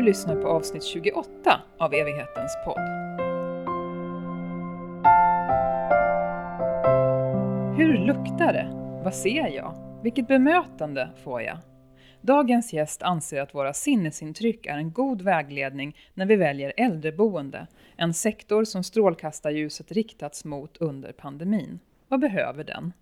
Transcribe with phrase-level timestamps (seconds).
[0.00, 2.80] Du lyssnar på avsnitt 28 av Evighetens podd.
[7.76, 8.70] Hur luktar det?
[9.04, 10.00] Vad ser jag?
[10.02, 11.58] Vilket bemötande får jag?
[12.20, 18.14] Dagens gäst anser att våra sinnesintryck är en god vägledning när vi väljer äldreboende, en
[18.14, 21.78] sektor som strålkastarljuset riktats mot under pandemin.
[22.08, 22.92] Vad behöver den?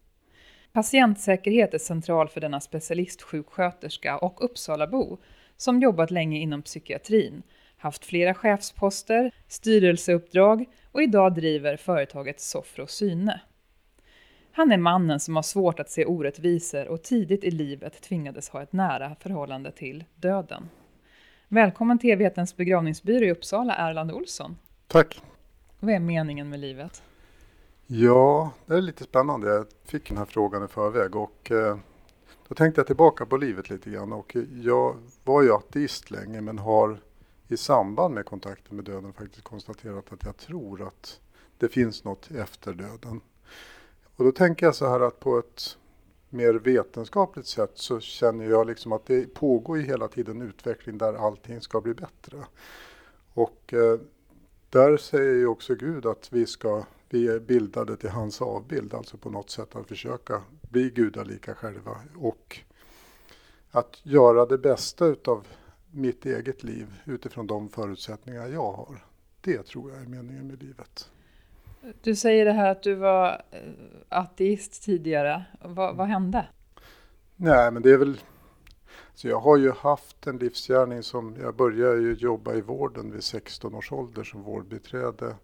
[0.73, 5.19] Patientsäkerhet är central för denna specialistsjuksköterska och Uppsalabo
[5.59, 7.43] som jobbat länge inom psykiatrin,
[7.77, 13.41] haft flera chefsposter, styrelseuppdrag och idag driver företaget Sofro Syne.
[14.53, 18.63] Han är mannen som har svårt att se orättvisor och tidigt i livet tvingades ha
[18.63, 20.69] ett nära förhållande till döden.
[21.49, 24.57] Välkommen till Evighetens begravningsbyrå i Uppsala, Erland Olsson.
[24.87, 25.23] Tack.
[25.81, 27.03] Vad är meningen med livet?
[27.87, 29.49] Ja, det är lite spännande.
[29.49, 31.77] Jag fick den här frågan i förväg och eh,
[32.49, 36.59] då tänkte jag tillbaka på livet lite grann och jag var ju ateist länge men
[36.59, 37.01] har
[37.49, 41.21] i samband med kontakten med döden faktiskt konstaterat att jag tror att
[41.59, 43.21] det finns något efter döden.
[44.17, 45.79] Och då tänker jag så här att på ett
[46.29, 51.15] mer vetenskapligt sätt så känner jag liksom att det pågår ju hela tiden utveckling där
[51.15, 52.45] allting ska bli bättre.
[53.35, 54.01] Och eh,
[54.71, 59.17] där säger ju också Gud att vi ska vi är bildade till hans avbild, alltså
[59.17, 62.61] på något sätt att försöka bli gudalika själva och
[63.71, 65.47] att göra det bästa utav
[65.91, 69.05] mitt eget liv utifrån de förutsättningar jag har.
[69.41, 71.11] Det tror jag är meningen med livet.
[72.03, 73.61] Du säger det här att du var eh,
[74.09, 75.45] ateist tidigare.
[75.63, 76.47] Vad, vad hände?
[77.37, 78.21] Nej, men det är väl...
[79.15, 81.37] Så jag har ju haft en livsgärning som...
[81.41, 85.35] Jag började ju jobba i vården vid 16 års ålder som vårdbiträde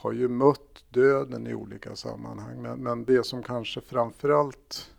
[0.00, 2.62] har ju mött döden i olika sammanhang.
[2.62, 4.90] Men, men det som kanske framförallt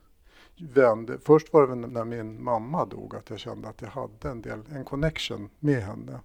[0.57, 4.41] vände, först var det när min mamma dog att jag kände att jag hade en
[4.41, 6.19] del, en connection med henne.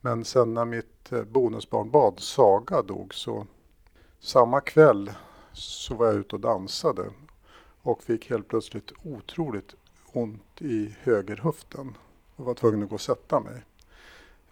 [0.00, 3.46] Men sen när mitt eh, bonusbarnbad Saga dog så
[4.20, 5.12] samma kväll
[5.52, 7.10] så var jag ute och dansade
[7.82, 9.74] och fick helt plötsligt otroligt
[10.12, 11.96] ont i högerhöften
[12.36, 13.62] och var tvungen att gå och sätta mig.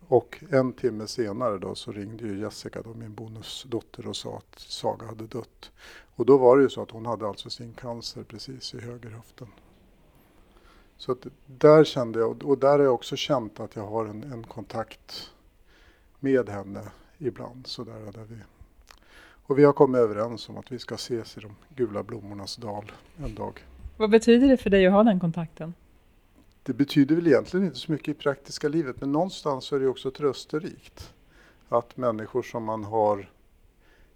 [0.08, 4.58] Och en timme senare då så ringde ju Jessica, då, min bonusdotter, och sa att
[4.58, 5.70] Saga hade dött.
[6.16, 9.48] Och då var det ju så att hon hade alltså sin cancer precis i högerhöften.
[10.96, 14.22] Så att där kände jag, och där har jag också känt att jag har en,
[14.22, 15.30] en kontakt
[16.20, 16.82] med henne
[17.18, 17.66] ibland.
[17.66, 18.36] Så där, där vi.
[19.46, 22.92] Och vi har kommit överens om att vi ska ses i de gula blommornas dal
[23.16, 23.64] en dag.
[23.96, 25.74] Vad betyder det för dig att ha den kontakten?
[26.62, 30.10] Det betyder väl egentligen inte så mycket i praktiska livet men någonstans är det också
[30.10, 31.14] trösterikt.
[31.68, 33.30] Att människor som man har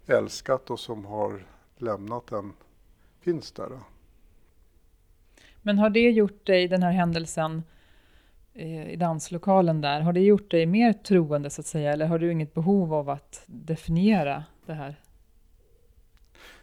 [0.07, 1.45] älskat och som har
[1.77, 2.53] lämnat en
[3.19, 3.79] finns där.
[5.61, 7.63] Men har det gjort dig, den här händelsen
[8.53, 12.19] eh, i danslokalen där, har det gjort dig mer troende så att säga eller har
[12.19, 15.01] du inget behov av att definiera det här?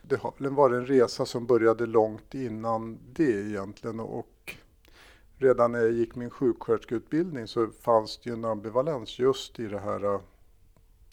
[0.03, 4.34] Det har väl varit en resa som började långt innan det egentligen och
[5.39, 9.79] redan när jag gick min sjuksköterskeutbildning så fanns det ju en ambivalens just i det
[9.79, 10.21] här eh,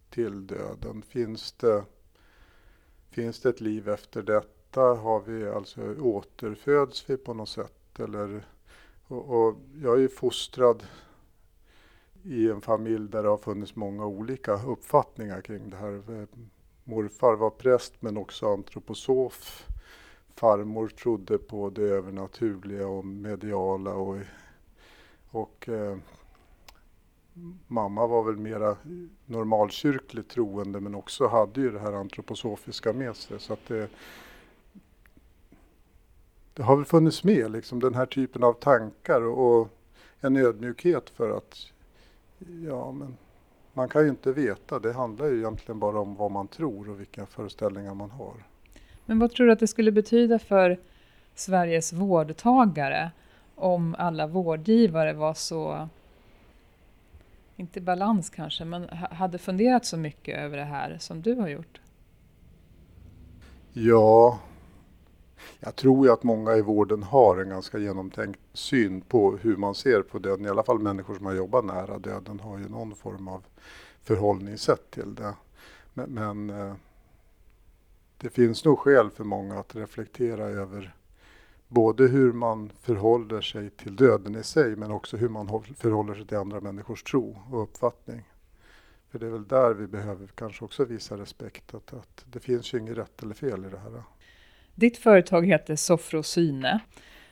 [0.09, 1.02] till döden.
[1.02, 1.84] Finns det,
[3.09, 4.82] finns det ett liv efter detta?
[4.82, 8.00] Har vi alltså återföds vi på något sätt?
[8.00, 8.48] Eller,
[9.08, 10.84] och, och jag är ju fostrad
[12.24, 16.22] i en familj där det har funnits många olika uppfattningar kring det här.
[16.22, 16.28] Eh,
[16.84, 19.68] morfar var präst men också antroposof
[20.36, 24.18] farmor trodde på det övernaturliga och mediala och,
[25.31, 25.97] och eh,
[27.68, 28.78] mamma var väl mera
[29.25, 33.40] normalkyrkligt troende men också hade ju det här antroposofiska med sig.
[33.40, 33.90] Så att det,
[36.53, 39.70] det har väl funnits med, liksom den här typen av tankar och
[40.20, 41.58] en ödmjukhet för att
[42.68, 43.18] ja, men
[43.74, 44.80] man kan ju inte veta.
[44.80, 48.50] Det handlar ju egentligen bara om vad man tror och vilka föreställningar man har.
[49.11, 50.79] Men vad tror du att det skulle betyda för
[51.35, 53.11] Sveriges vårdtagare
[53.55, 55.90] om alla vårdgivare var så,
[57.55, 61.47] inte i balans kanske, men hade funderat så mycket över det här som du har
[61.47, 61.81] gjort?
[63.73, 64.40] Ja,
[65.59, 69.75] jag tror ju att många i vården har en ganska genomtänkt syn på hur man
[69.75, 70.46] ser på döden.
[70.46, 73.43] I alla fall människor som har jobbat nära döden har ju någon form av
[74.03, 75.34] förhållningssätt till det.
[75.93, 76.73] Men, men eh,
[78.22, 80.96] det finns nog skäl för många att reflektera över
[81.68, 86.28] både hur man förhåller sig till döden i sig men också hur man förhåller sig
[86.28, 88.22] till andra människors tro och uppfattning.
[89.12, 92.73] För det är väl där vi behöver kanske också visa respekt att, att det finns
[92.73, 94.03] ju inget rätt eller fel i det här.
[94.76, 96.79] Ditt företag heter Sofrosyne.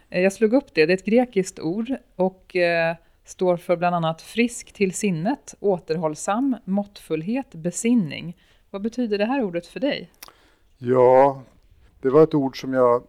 [0.10, 2.96] Eh, jag slog upp det, det är ett grekiskt ord och eh,
[3.26, 8.38] står för bland annat frisk till sinnet, återhållsam, måttfullhet, besinning.
[8.70, 10.12] Vad betyder det här ordet för dig?
[10.82, 11.42] Ja,
[12.02, 13.04] det var ett ord som jag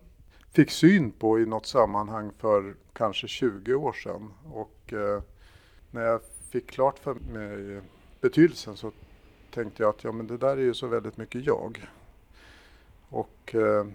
[0.53, 4.31] fick syn på i något sammanhang för kanske 20 år sedan.
[4.53, 5.23] Och eh,
[5.91, 6.21] när jag
[6.51, 7.81] fick klart för mig
[8.21, 8.91] betydelsen så
[9.51, 11.89] tänkte jag att ja, men det där är ju så väldigt mycket jag.
[13.09, 13.87] Och eh,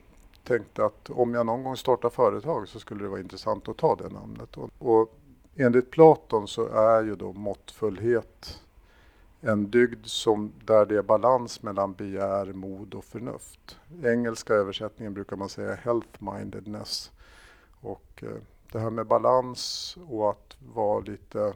[0.43, 3.95] tänkte att om jag någon gång startar företag så skulle det vara intressant att ta
[3.95, 4.57] det namnet.
[4.57, 5.15] Och, och
[5.55, 8.61] enligt Platon så är ju då måttfullhet
[9.45, 13.77] en dygd som, där det är balans mellan begär, mod och förnuft.
[14.01, 17.11] I engelska översättningen brukar man säga health-mindedness.
[17.81, 21.53] Och eh, det här med balans och att vara lite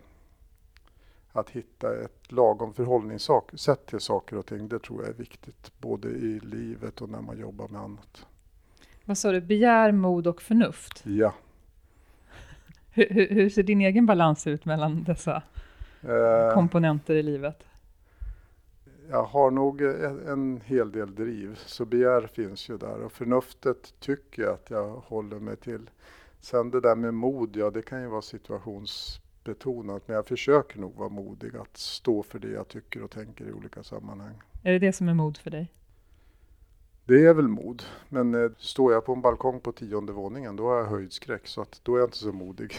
[1.31, 5.71] att hitta ett lagom förhållningssätt till saker och ting, det tror jag är viktigt.
[5.77, 8.25] Både i livet och när man jobbar med annat.
[9.06, 11.01] Vad sa du, begär, mod och förnuft?
[11.06, 11.33] Ja.
[12.91, 15.44] Hur, hur, hur ser din egen balans ut mellan dessa
[16.01, 17.65] eh, komponenter i livet?
[19.12, 19.82] Jag har nog
[20.28, 24.90] en hel del driv, så begär finns ju där och förnuftet tycker jag att jag
[24.90, 25.90] håller mig till.
[26.40, 30.96] Sen det där med mod, ja det kan ju vara situationsbetonat, men jag försöker nog
[30.96, 34.42] vara modig att stå för det jag tycker och tänker i olika sammanhang.
[34.64, 35.72] Är det det som är mod för dig?
[37.06, 40.68] Det är väl mod, men eh, står jag på en balkong på tionde våningen då
[40.68, 42.74] har jag höjdskräck så att då är jag inte så modig.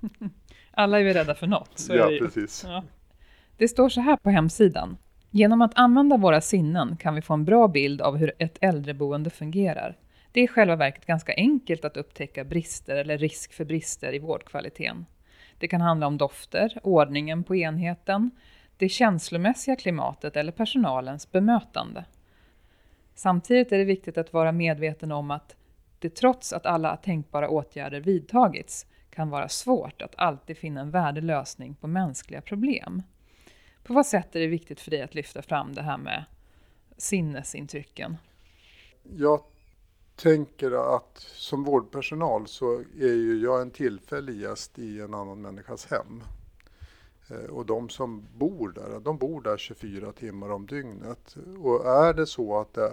[0.70, 1.78] Alla är ju rädda för något.
[1.78, 2.64] Så ja, det precis.
[2.66, 2.84] Ja.
[3.56, 4.96] Det står så här på hemsidan.
[5.32, 9.30] Genom att använda våra sinnen kan vi få en bra bild av hur ett äldreboende
[9.30, 9.98] fungerar.
[10.32, 14.18] Det är i själva verket ganska enkelt att upptäcka brister eller risk för brister i
[14.18, 15.06] vårdkvaliteten.
[15.58, 18.30] Det kan handla om dofter, ordningen på enheten,
[18.76, 22.04] det känslomässiga klimatet eller personalens bemötande.
[23.14, 25.56] Samtidigt är det viktigt att vara medveten om att
[25.98, 31.74] det trots att alla tänkbara åtgärder vidtagits kan vara svårt att alltid finna en värdelösning
[31.74, 33.02] på mänskliga problem.
[33.82, 36.24] På vad sätt är det viktigt för dig att lyfta fram det här med
[36.96, 38.16] sinnesintrycken?
[39.02, 39.42] Jag
[40.16, 45.86] tänker att som vårdpersonal så är ju jag en tillfällig gäst i en annan människas
[45.86, 46.22] hem.
[47.30, 51.36] Eh, och de som bor där, de bor där 24 timmar om dygnet.
[51.58, 52.92] Och är det så att det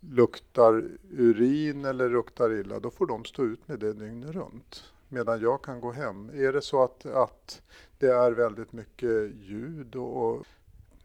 [0.00, 4.84] luktar urin eller luktar illa, då får de stå ut med det dygnet runt.
[5.12, 6.30] Medan jag kan gå hem.
[6.34, 7.62] Är det så att, att
[7.98, 10.46] det är väldigt mycket ljud och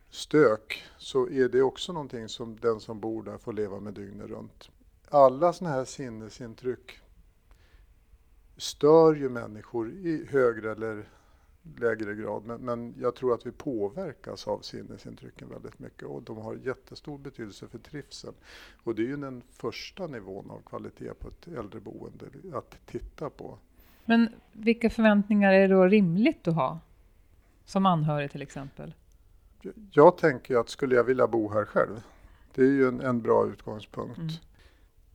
[0.10, 4.28] stök så är det också någonting som den som bor där får leva med dygnet
[4.28, 4.69] runt.
[5.10, 7.00] Alla sådana här sinnesintryck
[8.57, 11.10] stör ju människor i högre eller
[11.80, 12.46] lägre grad.
[12.46, 17.18] Men, men, jag tror att vi påverkas av sinnesintrycken väldigt mycket och de har jättestor
[17.18, 18.36] betydelse för trivseln.
[18.84, 23.57] Och det är ju den första nivån av kvalitet på ett äldreboende att titta på.
[24.06, 26.80] Men vilka förväntningar är det då rimligt att ha?
[27.66, 28.94] Som anhörig till exempel?
[29.92, 32.02] Jag tänker att skulle jag vilja bo här själv,
[32.56, 34.18] det är ju en, en bra utgångspunkt.
[34.18, 34.31] Mm.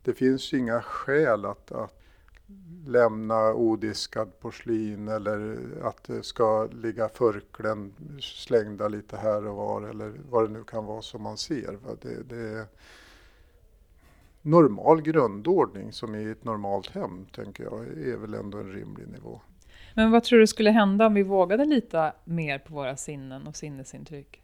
[0.02, 2.00] Det finns inga skäl att, att
[2.86, 10.12] lämna odiskad porslin eller att det ska ligga förkläden slängda lite här och var eller
[10.30, 11.78] vad det nu kan vara som man ser.
[12.02, 12.66] Det, det
[14.42, 19.40] normal grundordning som i ett normalt hem, tänker jag, är väl ändå en rimlig nivå.
[19.94, 23.56] Men vad tror du skulle hända om vi vågade lita mer på våra sinnen och
[23.56, 24.42] sinnesintryck?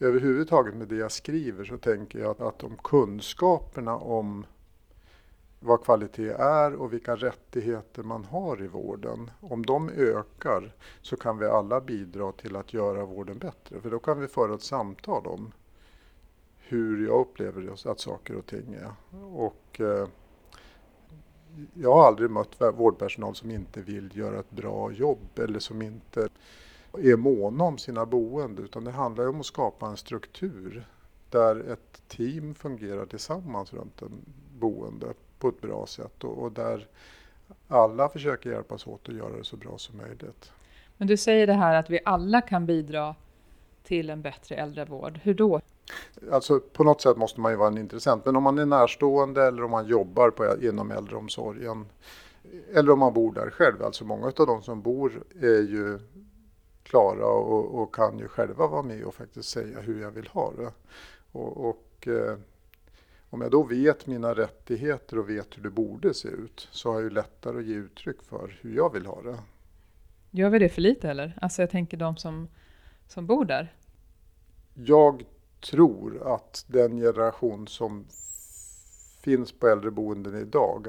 [0.00, 4.46] Överhuvudtaget med det jag skriver så tänker jag att, de kunskaperna om
[5.60, 9.30] vad kvalitet är och vilka rättigheter man har i vården.
[9.40, 13.80] Om de ökar så kan vi alla bidra till att göra vården bättre.
[13.80, 15.52] För då kan vi föra ett samtal om
[16.68, 18.92] hur jag upplever att saker och ting är.
[19.34, 20.08] Och, eh,
[21.74, 26.28] jag har aldrig mött vårdpersonal som inte vill göra ett bra jobb eller som inte
[26.92, 30.86] är måna om sina boende utan det handlar om att skapa en struktur
[31.30, 34.20] där ett team fungerar tillsammans runt en
[34.58, 35.06] boende
[35.38, 36.86] på ett bra sätt och, och där
[37.68, 40.52] alla försöker hjälpas åt att göra det så bra som möjligt.
[40.96, 43.14] Men du säger det här att vi alla kan bidra
[43.82, 45.20] till en bättre äldrevård.
[45.22, 45.60] Hur då?
[46.32, 48.24] Alltså på något sätt måste man ju vara en intressent.
[48.24, 51.86] Men om man är närstående eller om man jobbar på, inom äldreomsorgen
[52.74, 53.82] eller om man bor där själv.
[53.82, 55.98] Alltså många av de som bor är ju
[56.82, 60.52] klara och, och kan ju själva vara med och faktiskt säga hur jag vill ha
[60.58, 60.72] det.
[61.32, 62.38] Och, och eh,
[63.30, 66.94] om jag då vet mina rättigheter och vet hur det borde se ut så har
[66.94, 69.38] jag ju lättare att ge uttryck för hur jag vill ha det.
[70.30, 71.38] Gör vi det för lite eller?
[71.42, 72.48] Alltså jag tänker de som,
[73.08, 73.74] som bor där.
[74.74, 75.24] Jag
[75.64, 78.06] tror att den generation som
[79.20, 80.88] finns på äldreboenden idag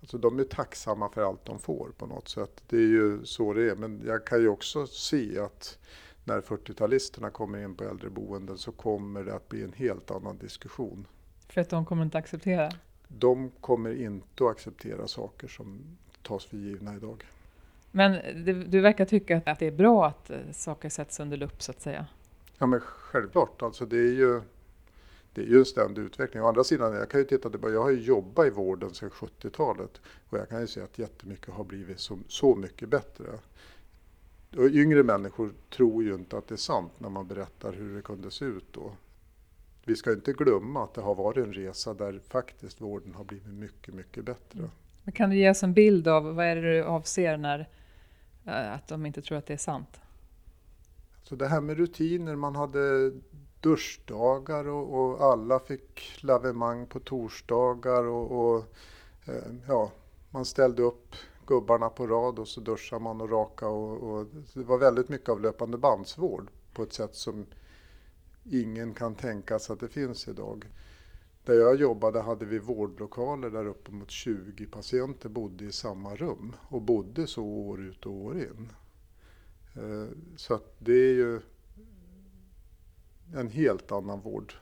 [0.00, 2.62] Alltså de är tacksamma för allt de får på något sätt.
[2.66, 3.74] Det är ju så det är.
[3.74, 5.78] Men jag kan ju också se att
[6.24, 11.06] när 40-talisterna kommer in på äldreboenden så kommer det att bli en helt annan diskussion.
[11.48, 12.70] För att de kommer inte acceptera?
[13.08, 15.80] De kommer inte att acceptera saker som
[16.22, 17.24] tas för givna idag.
[17.90, 21.62] Men du, du verkar tycka att det är bra att eh, saker sätts under lupp
[21.62, 22.06] så att säga?
[22.58, 24.40] Ja men självklart, alltså det är ju
[25.32, 26.42] det är ju en ständig utveckling.
[26.42, 29.10] Å andra sidan, jag kan ju titta tillbaka, jag har ju jobbat i vården sedan
[29.10, 30.00] 70-talet
[30.30, 33.24] och jag kan ju se att jättemycket har blivit så, så mycket bättre.
[34.56, 38.02] Och yngre människor tror ju inte att det är sant när man berättar hur det
[38.02, 38.92] kunde se ut då.
[39.84, 43.54] Vi ska inte glömma att det har varit en resa där faktiskt vården har blivit
[43.54, 44.70] mycket, mycket bättre.
[45.02, 47.68] Men kan du ge oss en bild av vad är det du avser när
[48.44, 50.00] eh, att de inte tror att det är sant?
[51.28, 53.12] Så det här med rutiner, man hade
[53.60, 58.64] duschdagar och, och alla fick lavemang på torsdagar och, och
[59.24, 59.92] eh, ja,
[60.30, 61.14] man ställde upp
[61.46, 65.28] gubbarna på rad och så duschade man och raka och, och, det var väldigt mycket
[65.28, 67.46] av löpande bandsvård på ett sätt som
[68.44, 70.64] ingen kan tänka sig att det finns idag.
[71.44, 76.82] Där jag jobbade hade vi vårdlokaler där uppemot 20 patienter bodde i samma rum och
[76.82, 78.72] bodde så år ut och år in.
[79.78, 81.40] Eh, så att det är ju
[83.34, 84.52] en helt annan vård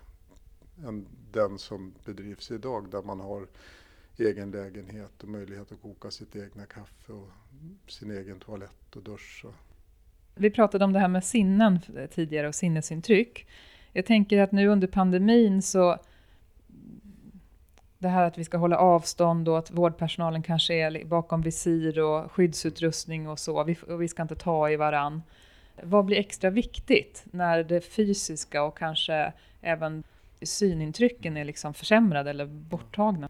[0.85, 3.46] än den som bedrivs idag där man har
[4.16, 7.30] egen lägenhet och möjlighet att koka sitt egna kaffe och
[7.87, 9.44] sin egen toalett och dusch.
[10.35, 11.78] Vi pratade om det här med sinnen
[12.11, 13.46] tidigare och sinnesintryck.
[13.92, 15.99] Jag tänker att nu under pandemin så
[17.99, 22.33] det här att vi ska hålla avstånd och att vårdpersonalen kanske är bakom visir och
[22.33, 25.23] skyddsutrustning och så, och vi ska inte ta i varann.
[25.83, 30.03] Vad blir extra viktigt när det fysiska och kanske även
[30.43, 33.29] synintrycken är liksom försämrade eller borttagna?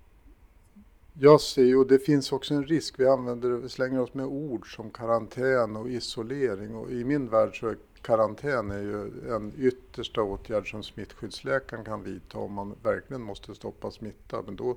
[1.19, 4.75] Jag ser, och det finns också en risk, vi använder, vi slänger oss med ord
[4.75, 10.23] som karantän och isolering och i min värld så är karantän är ju en yttersta
[10.23, 14.43] åtgärd som smittskyddsläkaren kan vidta om man verkligen måste stoppa smitta.
[14.43, 14.77] Men då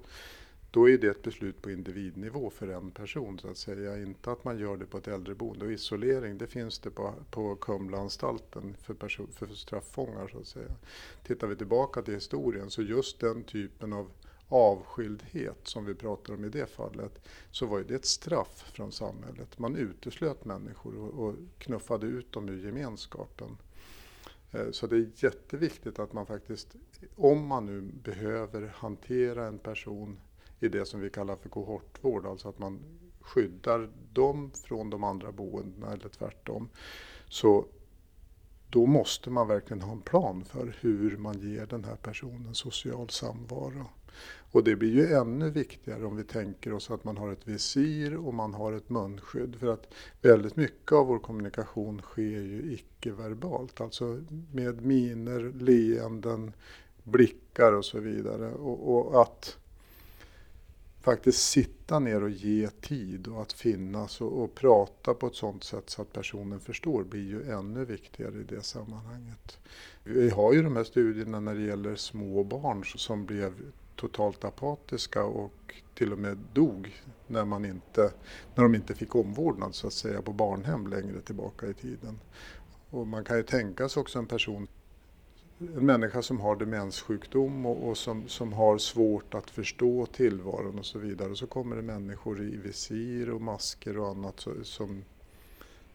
[0.72, 3.98] då är det ett beslut på individnivå för en person så att säga.
[3.98, 5.66] Inte att man gör det på ett äldreboende.
[5.66, 10.72] Och isolering det finns det på, på Kumlaanstalten för, för straffångar så att säga.
[11.24, 14.12] Tittar vi tillbaka till historien så just den typen av
[14.50, 19.60] avskildhet som vi pratar om i det fallet så var det ett straff från samhället.
[19.60, 23.58] Man uteslöt människor och, knuffade ut dem ur gemenskapen.
[24.52, 26.76] Eh, så det är jätteviktigt att man faktiskt,
[27.16, 30.20] om man nu behöver hantera en person
[30.60, 32.80] i det som vi kallar för kohortvård, alltså att man
[33.22, 36.70] skyddar dem från de andra boendena eller tvärtom.
[37.28, 37.66] Så
[38.70, 43.10] då måste man verkligen ha en plan för hur man ger den här personen social
[43.10, 43.86] samvaro.
[44.52, 48.18] Och det blir ju ännu viktigare om vi tänker oss att man har ett visir
[48.18, 49.56] och man har ett munskydd.
[49.60, 54.24] För att väldigt mycket av vår kommunikation sker ju icke-verbalt, alltså
[54.54, 56.52] med miner, leenden,
[57.04, 58.52] blickar och så vidare.
[58.52, 59.58] Och, och att
[61.02, 65.64] faktiskt sitta ner och ge tid och att finnas och, och, prata på ett sådant
[65.64, 69.58] sätt så att personen förstår blir ju ännu viktigare i det sammanhanget.
[70.04, 73.54] Vi har ju de här studierna när det gäller små barn som blev
[74.00, 78.12] totalt apatiska och till och med dog när, man inte,
[78.56, 82.20] när de inte fick omvårdnad så att säga på barnhem längre tillbaka i tiden.
[82.90, 84.68] Och man kan ju tänka sig också en person
[85.60, 90.86] en människa som har demenssjukdom och, och, som, som har svårt att förstå tillvaron och
[90.86, 91.30] så vidare.
[91.30, 95.04] Och så kommer det människor i visir och masker och annat så, som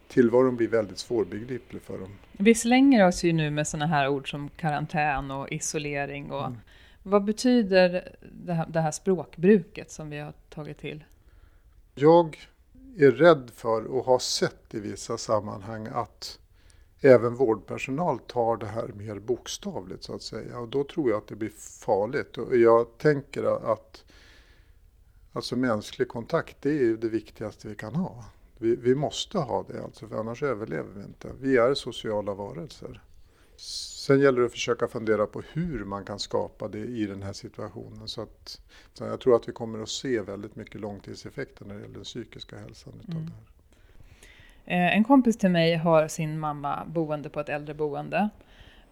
[0.09, 2.11] tillvaron blir väldigt svårbegriplig för dem.
[2.33, 6.31] Vi slänger oss ju nu med sådana här ord som karantän och isolering.
[6.31, 6.59] Och mm.
[7.07, 11.05] Vad betyder det här, det här språkbruket som vi har tagit till?
[11.95, 12.49] Jag
[12.97, 16.39] är rädd för och har sett i vissa sammanhang att
[17.01, 20.59] även vårdpersonal tar det här mer bokstavligt så att säga.
[20.59, 21.53] Och då tror jag att det blir
[21.87, 22.39] farligt.
[22.39, 24.05] Och jag tänker att
[25.33, 28.25] alltså mänsklig kontakt det är ju det viktigaste vi kan ha.
[28.59, 31.29] Vi, vi måste ha det alltså, för annars överlever vi inte.
[31.41, 33.01] Vi är sociala varelser.
[33.57, 37.33] Sen gäller det att försöka fundera på hur man kan skapa det i den här
[37.33, 38.09] situationen.
[38.09, 38.61] Så att,
[38.93, 42.05] så jag tror att vi kommer att se väldigt mycket långtidseffekter när det gäller den
[42.05, 42.93] psykiska hälsan.
[43.03, 43.27] Utav mm.
[43.27, 43.55] det här.
[44.67, 48.29] Eh, en kompis till mig har sin mamma boende på ett äldreboende.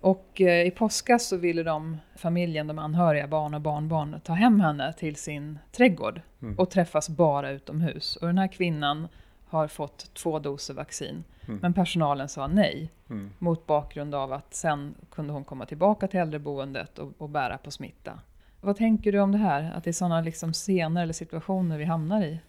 [0.01, 4.61] Och eh, i påskas så ville de, familjen, de anhöriga, barn och barnbarn, ta hem
[4.61, 6.59] henne till sin trädgård mm.
[6.59, 8.17] och träffas bara utomhus.
[8.17, 9.09] Och den här kvinnan
[9.53, 11.25] har fått två doser vaccin.
[11.49, 11.59] Mm.
[11.63, 12.91] Men personalen sa nej.
[13.11, 13.31] Mm.
[13.39, 17.71] Mot bakgrund av att sen kunde hon komma tillbaka till äldreboendet och, och bära på
[17.71, 18.21] smitta.
[18.61, 19.73] Vad tänker du om det här?
[19.77, 22.41] Att det är sådana liksom scener eller situationer vi hamnar i?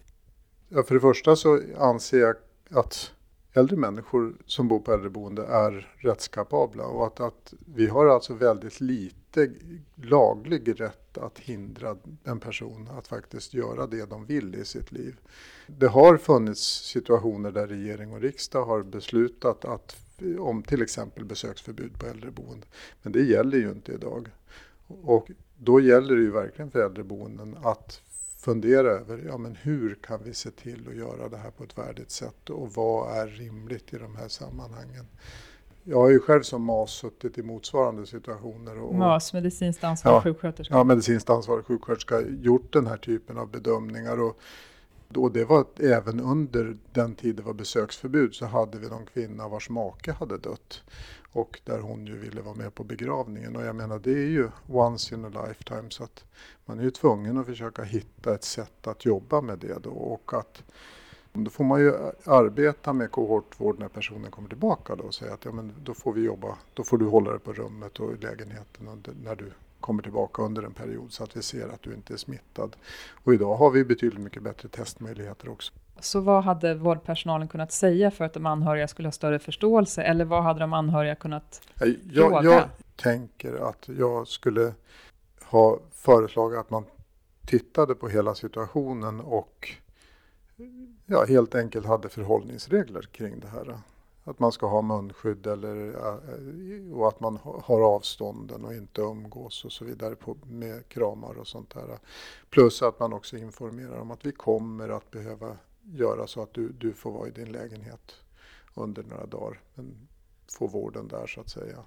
[0.68, 2.36] Ja, för det första så anser jag
[2.70, 3.12] att
[3.54, 8.80] äldre människor som bor på äldreboende är rättskapabla och att, att vi har alltså väldigt
[8.80, 9.50] lite
[9.94, 15.16] laglig rätt att hindra en person att faktiskt göra det de vill i sitt liv.
[15.66, 19.96] Det har funnits situationer där regering och riksdag har beslutat att
[20.38, 22.66] om till exempel besöksförbud på äldreboende.
[23.02, 24.28] Men det gäller ju inte idag.
[24.86, 28.00] Och då gäller det ju verkligen för äldreboenden att
[28.44, 31.78] fundera över ja, men hur kan vi se till att göra det här på ett
[31.78, 35.06] värdigt sätt och vad är rimligt i de här sammanhangen.
[35.84, 38.80] Jag har ju själv som MAS suttit i motsvarande situationer.
[38.80, 40.74] Och, MAS, medicinskt ansvarig ja, sjuksköterska?
[40.74, 44.20] Ja, medicinskt ansvarig sjuksköterska, gjort den här typen av bedömningar.
[44.20, 44.38] Och,
[45.16, 49.48] och det var även under den tid det var besöksförbud så hade vi någon kvinna
[49.48, 50.82] vars make hade dött.
[51.34, 53.56] Och där hon ju ville vara med på begravningen.
[53.56, 56.24] Och jag menar det är ju once in a lifetime så att
[56.64, 59.90] man är ju tvungen att försöka hitta ett sätt att jobba med det då.
[59.90, 60.62] Och att
[61.32, 65.44] då får man ju arbeta med kohortvård när personen kommer tillbaka då och säga att
[65.44, 68.16] ja, men då får vi jobba, då får du hålla dig på rummet och i
[68.16, 72.12] lägenheten när du kommer tillbaka under en period så att vi ser att du inte
[72.12, 72.76] är smittad.
[73.10, 75.72] Och idag har vi betydligt mycket bättre testmöjligheter också.
[76.04, 80.02] Så vad hade vårdpersonalen kunnat säga för att de anhöriga skulle ha större förståelse?
[80.02, 82.42] Eller vad hade de anhöriga kunnat jag, fråga?
[82.42, 84.74] Jag tänker att jag skulle
[85.44, 86.84] ha föreslagit att man
[87.46, 89.74] tittade på hela situationen och
[91.06, 93.78] ja, helt enkelt hade förhållningsregler kring det här.
[94.24, 99.64] Att man ska ha munskydd eller, eh, och att man har avstånden och inte umgås
[99.64, 101.98] och så vidare på, med kramar och sånt där.
[102.50, 106.68] Plus att man också informerar om att vi kommer att behöva göra så att du,
[106.68, 108.14] du får vara i din lägenhet
[108.74, 109.60] under några dagar.
[109.74, 110.08] Men
[110.58, 111.84] få vården där så att säga.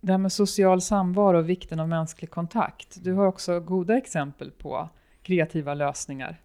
[0.00, 3.04] Det här med social samvaro och vikten av mänsklig kontakt.
[3.04, 4.88] Du har också goda exempel på
[5.22, 6.42] kreativa lösningar.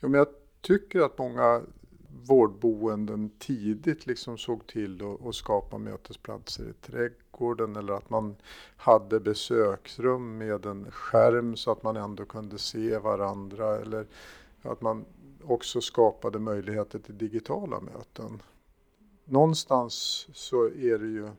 [0.00, 0.28] Ja, men jag
[0.60, 1.62] tycker att många
[2.28, 8.36] vårdboenden tidigt liksom såg till att skapa mötesplatser i trädgården eller att man
[8.76, 14.06] hade besöksrum med en skärm så att man ändå kunde se varandra eller
[14.72, 15.04] att man
[15.44, 18.42] också skapade möjligheter till digitala möten.
[19.24, 21.30] Någonstans så är det ju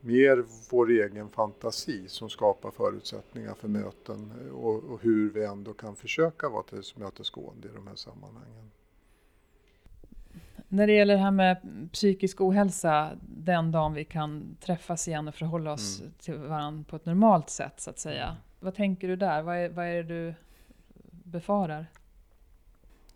[0.00, 5.96] mer vår egen fantasi som skapar förutsättningar för möten och, och hur vi ändå kan
[5.96, 8.70] försöka vara tillmötesgående i de här sammanhangen.
[10.68, 11.56] När det gäller det här med
[11.92, 16.12] psykisk ohälsa, den dagen vi kan träffas igen och förhålla oss mm.
[16.18, 18.36] till varandra på ett normalt sätt så att säga.
[18.60, 19.42] Vad tänker du där?
[19.42, 20.34] Vad är, vad är det du
[21.10, 21.86] befarar?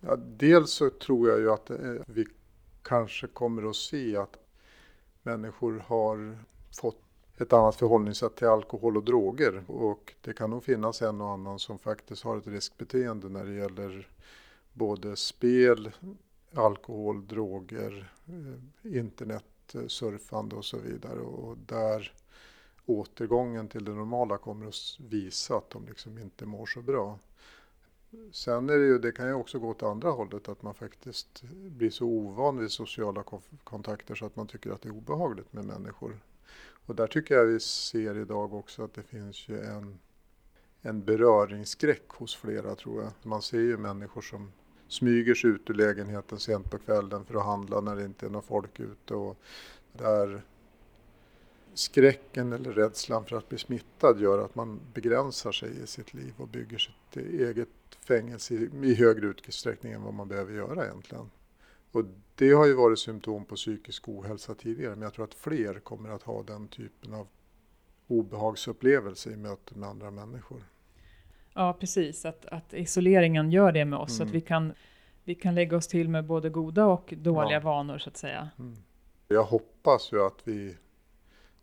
[0.06, 2.26] Ja, dels så tror jag ju att eh, vi
[2.82, 4.36] kanske kommer att se att
[5.22, 6.38] människor har
[6.80, 7.00] fått
[7.38, 9.64] ett annat förhållningssätt till alkohol och droger.
[9.66, 13.52] Och det kan nog finnas en och annan som faktiskt har ett riskbeteende när det
[13.52, 14.08] gäller
[14.72, 15.90] både spel,
[16.54, 21.20] alkohol, droger, eh, internetsurfande eh, och så vidare.
[21.20, 22.12] Och där
[22.86, 27.18] återgången till det normala kommer att visa att de liksom inte mår så bra.
[28.32, 31.42] Sen är det ju, det kan ju också gå åt andra hållet, att man faktiskt
[31.52, 33.24] blir så ovan vid sociala
[33.64, 36.18] kontakter så att man tycker att det är obehagligt med människor.
[36.86, 39.98] Och där tycker jag vi ser idag också att det finns ju en,
[40.80, 43.12] en beröringsskräck hos flera tror jag.
[43.22, 44.52] Man ser ju människor som
[44.88, 48.30] smyger sig ut ur lägenheten sent på kvällen för att handla när det inte är
[48.30, 49.14] någon folk ute.
[49.14, 49.36] Och
[49.92, 50.42] där
[51.74, 56.34] skräcken eller rädslan för att bli smittad gör att man begränsar sig i sitt liv
[56.36, 57.68] och bygger sitt eget
[58.00, 61.30] fängelse i, i högre utsträckning än vad man behöver göra egentligen.
[61.92, 65.80] Och det har ju varit symptom på psykisk ohälsa tidigare men jag tror att fler
[65.80, 67.26] kommer att ha den typen av
[68.06, 70.64] obehagsupplevelse i möte med andra människor.
[71.54, 74.20] Ja precis, att, att isoleringen gör det med oss.
[74.20, 74.28] Mm.
[74.28, 74.72] Att vi kan,
[75.24, 77.60] vi kan lägga oss till med både goda och dåliga ja.
[77.60, 78.48] vanor så att säga.
[78.58, 78.76] Mm.
[79.28, 80.76] Jag hoppas ju att vi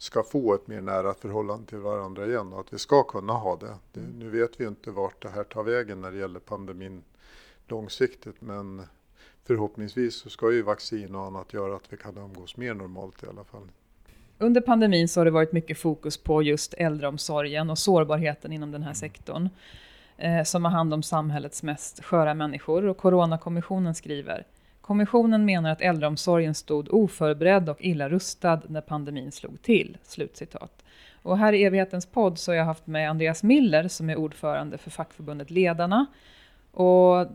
[0.01, 3.55] ska få ett mer nära förhållande till varandra igen och att vi ska kunna ha
[3.55, 3.75] det.
[3.91, 3.99] det.
[3.99, 4.19] Mm.
[4.19, 7.03] Nu vet vi inte vart det här tar vägen när det gäller pandemin
[7.67, 8.81] långsiktigt men
[9.43, 13.27] förhoppningsvis så ska ju vaccin och annat göra att vi kan umgås mer normalt i
[13.27, 13.67] alla fall.
[14.37, 18.81] Under pandemin så har det varit mycket fokus på just äldreomsorgen och sårbarheten inom den
[18.81, 18.95] här mm.
[18.95, 19.49] sektorn
[20.17, 22.85] eh, som har hand om samhällets mest sköra människor.
[22.85, 24.45] Och Coronakommissionen skriver
[24.81, 29.97] Kommissionen menar att äldreomsorgen stod oförberedd och illa rustad när pandemin slog till.
[30.03, 30.83] Slutcitat.
[31.21, 34.77] Och här i evighetens podd så har jag haft med Andreas Miller som är ordförande
[34.77, 36.05] för fackförbundet Ledarna.
[36.71, 37.27] Och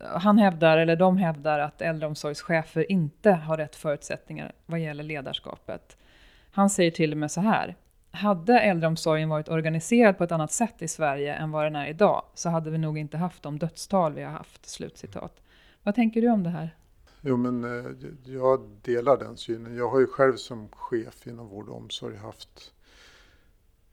[0.00, 5.96] han hävdar, eller de hävdar, att äldreomsorgschefer inte har rätt förutsättningar vad gäller ledarskapet.
[6.50, 7.76] Han säger till och med så här.
[8.10, 12.22] hade äldreomsorgen varit organiserad på ett annat sätt i Sverige än vad den är idag
[12.34, 14.66] så hade vi nog inte haft de dödstal vi har haft.
[14.66, 15.40] Slutcitat.
[15.82, 16.70] Vad tänker du om det här?
[17.20, 17.92] Jo, men eh,
[18.24, 19.76] jag delar den synen.
[19.76, 22.72] Jag har ju själv som chef inom vård och omsorg haft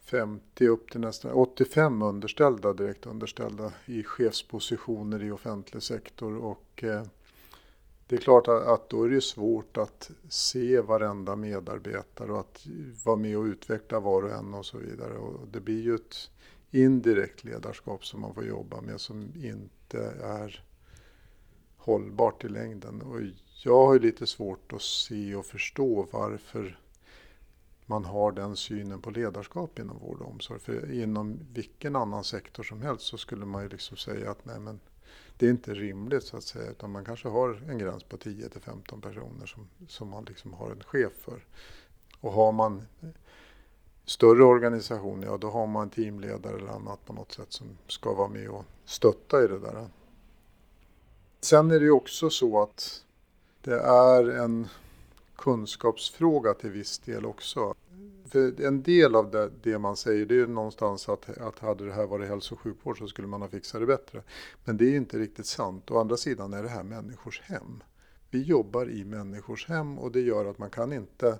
[0.05, 6.37] 50 upp till nästan 85 underställda, direkt underställda i chefspositioner i offentlig sektor.
[6.37, 7.03] Och eh,
[8.07, 12.67] det är klart att då är det svårt att se varenda medarbetare och att
[13.05, 15.17] vara med och utveckla var och en och så vidare.
[15.17, 16.29] Och det blir ju ett
[16.71, 20.63] indirekt ledarskap som man får jobba med som inte är
[21.85, 23.01] hållbart i längden.
[23.01, 23.19] Och
[23.63, 26.79] jag har ju lite svårt att se och förstå varför
[27.85, 30.59] man har den synen på ledarskap inom vård och omsorg.
[30.59, 34.59] För inom vilken annan sektor som helst så skulle man ju liksom säga att nej
[34.59, 34.79] men
[35.37, 36.71] det är inte rimligt så att säga.
[36.71, 40.53] Utan man kanske har en gräns på 10 till 15 personer som, som man liksom
[40.53, 41.45] har en chef för.
[42.19, 42.83] Och har man
[44.05, 48.27] större organisation, ja då har man teamledare eller annat på något sätt som ska vara
[48.27, 49.89] med och stötta i det där.
[51.41, 53.03] Sen är det ju också så att
[53.61, 54.67] det är en
[55.35, 57.75] kunskapsfråga till viss del också.
[58.25, 61.93] För en del av det, det man säger det är någonstans att, att hade det
[61.93, 64.21] här varit hälso och sjukvård så skulle man ha fixat det bättre.
[64.63, 65.91] Men det är inte riktigt sant.
[65.91, 67.83] Å andra sidan är det här människors hem.
[68.29, 71.39] Vi jobbar i människors hem och det gör att man kan inte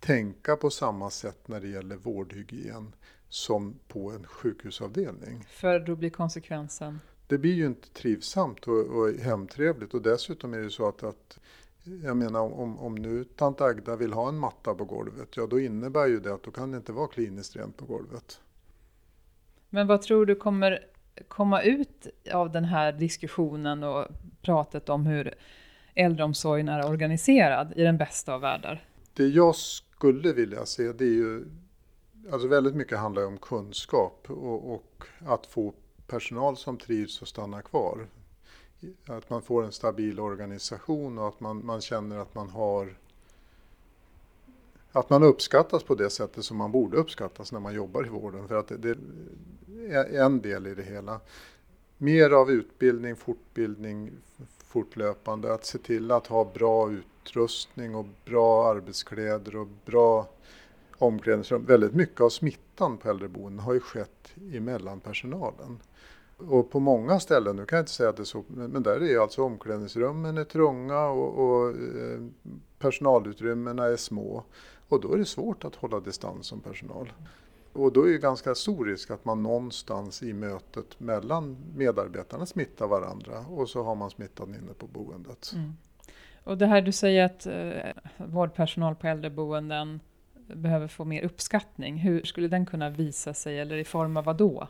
[0.00, 2.92] tänka på samma sätt när det gäller vårdhygien
[3.28, 5.44] som på en sjukhusavdelning.
[5.48, 7.00] För då blir konsekvensen?
[7.32, 11.38] Det blir ju inte trivsamt och, och hemtrevligt och dessutom är det så att, att
[12.04, 15.60] jag menar om, om nu tant Agda vill ha en matta på golvet, ja då
[15.60, 18.40] innebär ju det att då kan det inte vara kliniskt rent på golvet.
[19.70, 20.86] Men vad tror du kommer
[21.28, 24.06] komma ut av den här diskussionen och
[24.42, 25.34] pratet om hur
[25.94, 28.84] äldreomsorgen är organiserad i den bästa av världar?
[29.14, 31.44] Det jag skulle vilja se det är ju,
[32.32, 35.74] alltså väldigt mycket handlar om kunskap och, och att få
[36.12, 38.06] personal som trivs och stannar kvar
[39.06, 42.94] att man får en stabil organisation och att man, man känner att man har
[44.92, 48.48] att man uppskattas på det sättet som man borde uppskattas när man jobbar i vården.
[48.48, 48.96] För att det, det
[49.90, 51.20] är en del i det hela.
[51.98, 54.10] Mer av utbildning, fortbildning
[54.66, 55.54] fortlöpande.
[55.54, 60.28] Att se till att ha bra utrustning och bra arbetskläder och bra
[60.98, 61.64] omklädningsrum.
[61.64, 65.78] Väldigt mycket av smittan på äldreboenden har ju skett emellan personalen.
[66.48, 69.02] Och på många ställen, nu kan jag inte säga att det är så, men där
[69.02, 72.20] är alltså omklädningsrummen är trånga och, och eh,
[72.78, 74.44] personalutrymmena är små.
[74.88, 77.12] Och då är det svårt att hålla distans som personal.
[77.72, 82.86] Och då är det ganska stor risk att man någonstans i mötet mellan medarbetarna smittar
[82.86, 85.52] varandra och så har man smittan inne på boendet.
[85.54, 85.72] Mm.
[86.44, 90.00] Och det här du säger att eh, vårdpersonal på äldreboenden
[90.46, 91.96] behöver få mer uppskattning.
[91.96, 94.68] Hur skulle den kunna visa sig eller i form av vad då?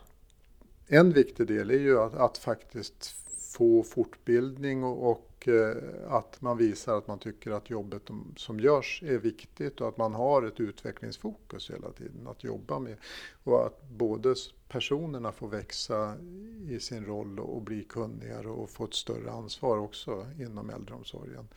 [0.86, 3.16] En viktig del är ju att, att faktiskt
[3.52, 5.76] få fortbildning och, och eh,
[6.08, 8.02] att man visar att man tycker att jobbet
[8.36, 12.96] som görs är viktigt och att man har ett utvecklingsfokus hela tiden att jobba med.
[13.44, 14.34] Och att både
[14.68, 16.14] personerna får växa
[16.68, 21.48] i sin roll och bli kunnigare och få ett större ansvar också inom äldreomsorgen.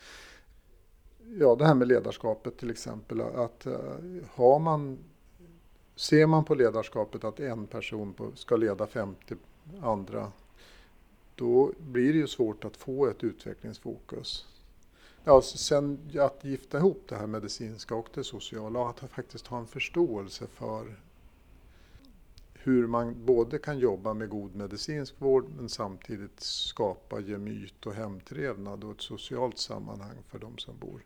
[1.38, 3.20] Ja, det här med ledarskapet till exempel.
[3.20, 3.80] Att eh,
[4.30, 4.98] har man
[5.96, 9.36] Ser man på ledarskapet att en person ska leda 50
[9.82, 10.32] andra,
[11.34, 14.46] då blir det ju svårt att få ett utvecklingsfokus.
[15.24, 19.58] Alltså sen att gifta ihop det här medicinska och det sociala och att faktiskt ha
[19.58, 20.96] en förståelse för
[22.54, 28.84] hur man både kan jobba med god medicinsk vård men samtidigt skapa gemyt och hemtrevnad
[28.84, 31.00] och ett socialt sammanhang för de som bor.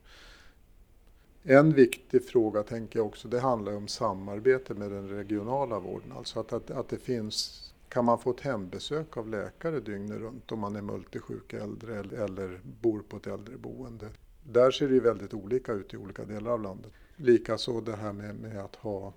[1.42, 6.12] En viktig fråga tänker jag också, det handlar om samarbete med den regionala vården.
[6.12, 10.52] Alltså att, att, att det finns, kan man få ett hembesök av läkare dygnet runt
[10.52, 14.08] om man är multisjuk äldre eller, eller bor på ett äldreboende.
[14.42, 16.92] Där ser det ju väldigt olika ut i olika delar av landet.
[17.16, 19.12] Likaså det här med, med att ha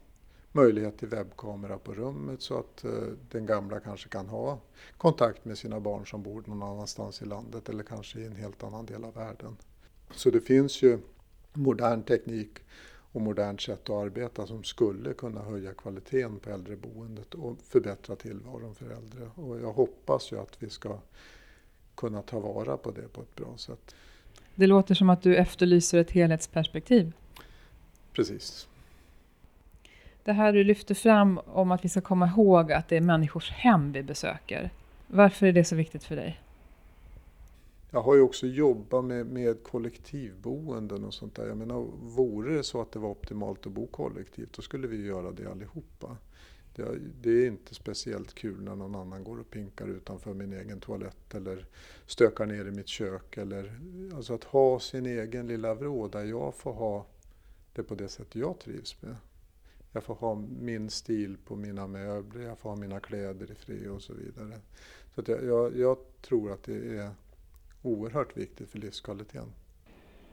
[0.52, 2.92] möjlighet till webbkamera på rummet så att eh,
[3.32, 4.60] den gamla kanske kan ha
[4.98, 8.64] kontakt med sina barn som bor någon annanstans i landet eller kanske i en helt
[8.64, 9.58] annan del av världen.
[10.12, 11.00] Så det finns ju
[11.54, 12.50] modern teknik
[13.14, 18.76] och modernt sätt att arbeta som skulle kunna höja kvaliteten på äldreboendet och förbättra tillvaron
[18.76, 19.30] för äldre.
[19.36, 20.98] Och jag hoppas ju att vi ska
[21.96, 23.96] kunna ta vara på det på ett bra sätt.
[24.56, 27.14] Det låter som att du efterlyser ett helhetsperspektiv.
[28.14, 28.68] Precis.
[30.24, 33.52] Det här du lyfter fram om att vi ska komma ihåg att det är människors
[33.52, 34.70] hem vi besöker.
[35.08, 36.43] Varför är det så viktigt för dig?
[37.94, 41.48] Jag har ju också jobbat med, med kollektivboenden och sånt där.
[41.48, 45.06] Jag menar, vore det så att det var optimalt att bo kollektivt, då skulle vi
[45.06, 46.18] göra det allihopa.
[46.76, 50.80] Det, det är inte speciellt kul när någon annan går och pinkar utanför min egen
[50.80, 51.66] toalett eller
[52.06, 53.38] stökar ner i mitt kök.
[53.38, 53.80] Eller,
[54.16, 57.06] alltså att ha sin egen lilla vrå där jag får ha
[57.74, 59.16] det på det sätt jag trivs med.
[59.92, 63.88] Jag får ha min stil på mina möbler, jag får ha mina kläder i fred
[63.88, 64.60] och så vidare.
[65.16, 67.12] Så att jag, jag, jag tror att det är
[67.84, 69.48] oerhört viktigt för livskvaliteten.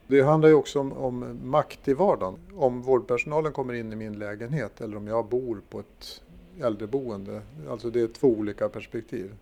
[0.07, 2.39] Det handlar ju också om, om, makt i vardagen.
[2.55, 6.23] Om vårdpersonalen kommer in i min lägenhet eller om jag bor på ett
[6.61, 7.43] äldreboende.
[7.69, 9.35] Alltså det är två olika perspektiv.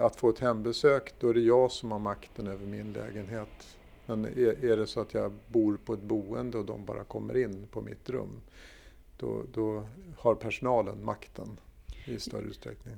[0.00, 3.76] Att få ett hembesök, då är det jag som har makten över min lägenhet.
[4.06, 7.36] Men är, är det så att jag bor på ett boende och de bara kommer
[7.36, 8.40] in på mitt rum,
[9.18, 9.86] då, då
[10.18, 11.58] har personalen makten
[12.04, 12.94] i större utsträckning.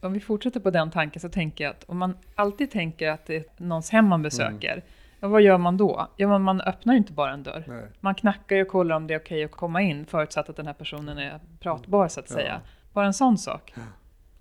[0.00, 3.26] Om vi fortsätter på den tanken så tänker jag att om man alltid tänker att
[3.26, 4.84] det är någons hem man besöker, mm.
[5.20, 6.08] ja, vad gör man då?
[6.16, 7.64] Ja, man, man öppnar ju inte bara en dörr.
[7.68, 7.84] Nej.
[8.00, 10.66] Man knackar ju och kollar om det är okej att komma in, förutsatt att den
[10.66, 12.60] här personen är pratbar så att säga.
[12.92, 13.72] Bara en sån sak.
[13.76, 13.82] Ja.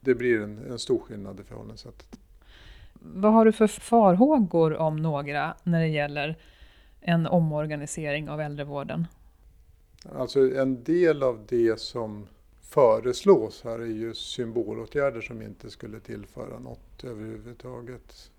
[0.02, 2.20] Det blir en, en stor skillnad i förhållningssättet.
[2.94, 6.38] Vad har du för farhågor om några när det gäller
[7.02, 9.08] en omorganisering av äldrevården?
[10.16, 12.28] Alltså en del av det som
[12.70, 18.32] föreslås här är ju symbolåtgärder som inte skulle tillföra något överhuvudtaget.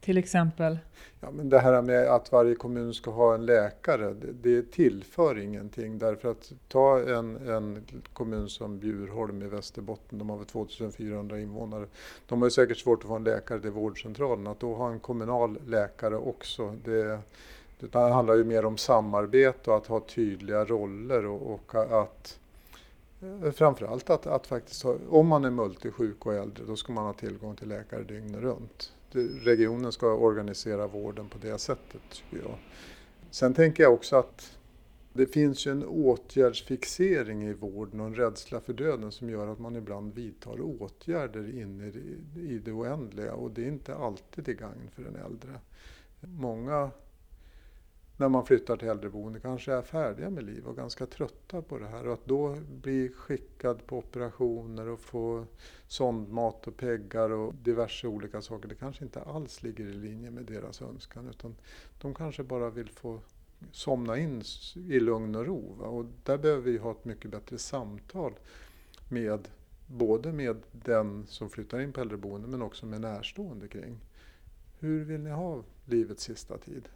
[0.00, 0.78] Till exempel?
[1.20, 5.38] Ja, men det här med att varje kommun ska ha en läkare, det, det tillför
[5.38, 5.98] ingenting.
[5.98, 11.86] Därför att ta en, en kommun som Bjurholm i Västerbotten, de har väl 2400 invånare.
[12.28, 14.46] De har ju säkert svårt att få en läkare till vårdcentralen.
[14.46, 17.18] Att då ha en kommunal läkare också, det,
[17.78, 22.38] det handlar ju mer om samarbete och att ha tydliga roller och, och att
[23.54, 27.12] framförallt att, att faktiskt ha, om man är multisjuk och äldre då ska man ha
[27.12, 28.92] tillgång till läkare dygnet runt.
[29.42, 32.58] Regionen ska organisera vården på det sättet tycker jag.
[33.30, 34.58] Sen tänker jag också att
[35.12, 39.58] det finns ju en åtgärdsfixering i vården och en rädsla för döden som gör att
[39.58, 41.80] man ibland vidtar åtgärder in
[42.36, 45.50] i det oändliga och det är inte alltid till gagn för den äldre.
[46.20, 46.90] Många
[48.16, 51.86] när man flyttar till äldreboende kanske är färdiga med liv och ganska trötta på det
[51.86, 52.06] här.
[52.06, 55.46] Och att då bli skickad på operationer och få
[55.86, 60.44] sondmat och peggar och diverse olika saker, det kanske inte alls ligger i linje med
[60.44, 61.28] deras önskan.
[61.28, 61.54] Utan
[62.00, 63.20] de kanske bara vill få
[63.72, 64.42] somna in
[64.74, 65.74] i lugn och ro.
[65.78, 65.86] Va?
[65.86, 68.32] Och där behöver vi ha ett mycket bättre samtal
[69.08, 69.48] med
[69.86, 74.00] både med den som flyttar in på äldreboende men också med närstående kring.
[74.78, 76.88] Hur vill ni ha livets sista tid?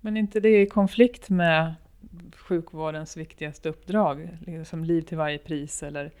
[0.00, 1.74] Men inte det i konflikt med
[2.36, 4.28] sjukvårdens viktigaste uppdrag?
[4.46, 6.12] Liksom liv till varje pris eller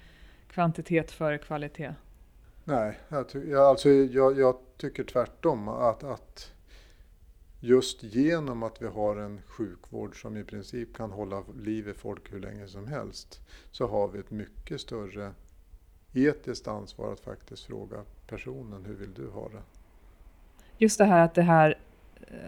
[0.48, 1.94] kvantitet före kvalitet?
[2.64, 5.68] Nej, jag, ty alltså, jag, jag tycker tvärtom.
[5.68, 6.52] Att, att
[7.60, 12.32] just genom att vi har en sjukvård som i princip kan hålla liv i folk
[12.32, 13.40] hur länge som helst
[13.70, 15.32] så har vi ett mycket större
[16.12, 19.62] etiskt ansvar att faktiskt fråga personen hur vill du ha det?
[20.78, 21.78] Just det här att det här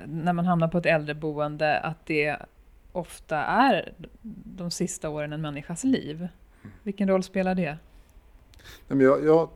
[0.06, 2.36] när man hamnar på ett äldreboende att det
[2.92, 3.94] ofta är
[4.44, 6.16] de sista åren en människas liv.
[6.16, 6.74] Mm.
[6.82, 7.78] Vilken roll spelar det?
[8.88, 9.48] Jag, jag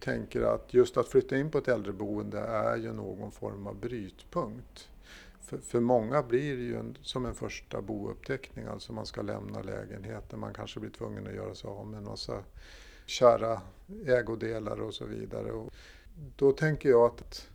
[0.00, 4.88] tänker att just att flytta in på ett äldreboende är ju någon form av brytpunkt.
[5.40, 9.62] För, för många blir det ju en, som en första bouppteckning, alltså man ska lämna
[9.62, 12.42] lägenheten, man kanske blir tvungen att göra sig av med en massa
[13.06, 13.60] kära
[14.06, 15.52] ägodelar och så vidare.
[15.52, 15.74] Och
[16.36, 17.48] då tänker jag att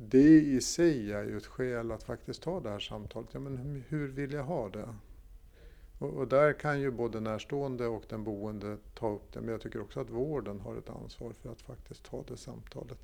[0.00, 3.28] det i sig är ju ett skäl att faktiskt ta det här samtalet.
[3.32, 4.88] Ja, men hur vill jag ha det?
[5.98, 9.40] Och, och, där kan ju både närstående och den boende ta upp det.
[9.40, 12.98] Men jag tycker också att vården har ett ansvar för att faktiskt ta det samtalet.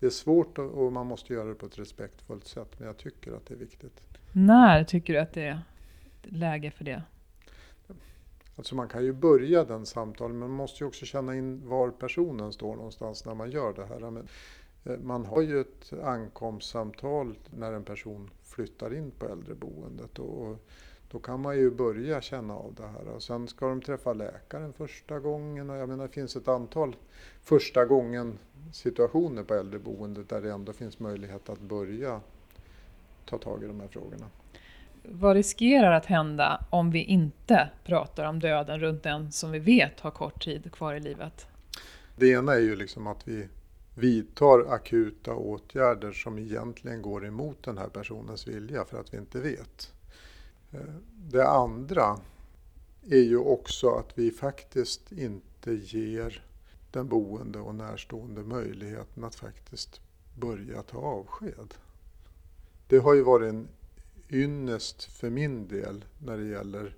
[0.00, 2.78] Det är svårt och man måste göra det på ett respektfullt sätt.
[2.78, 4.00] Men jag tycker att det är viktigt.
[4.32, 5.62] När tycker du att det är
[6.22, 7.02] läge för det?
[8.56, 11.90] Alltså man kan ju börja den samtalen men man måste ju också känna in var
[11.90, 14.10] personen står någonstans när man gör det här.
[14.10, 14.28] Men
[15.02, 20.56] man har ju ett ankomstsamtal när en person flyttar in på äldreboendet och
[21.10, 23.08] då kan man ju börja känna av det här.
[23.08, 26.96] Och sen ska de träffa läkaren första gången och jag menar det finns ett antal
[27.42, 28.38] första gången
[28.72, 32.20] situationer på äldreboendet där det ändå finns möjlighet att börja
[33.24, 34.26] ta tag i de här frågorna.
[35.02, 40.00] Vad riskerar att hända om vi inte pratar om döden runt den som vi vet
[40.00, 41.46] har kort tid kvar i livet?
[42.16, 43.48] Det ena är ju liksom att vi
[43.94, 49.40] vidtar akuta åtgärder som egentligen går emot den här personens vilja för att vi inte
[49.40, 49.92] vet.
[50.72, 50.94] Eh,
[51.30, 52.18] det andra
[53.10, 56.44] är ju också att vi faktiskt inte ger
[56.90, 60.00] den boende och närstående möjligheten att faktiskt
[60.34, 61.74] börja ta avsked.
[62.86, 63.68] Det har ju varit en
[64.30, 66.96] ynnest för min del när det gäller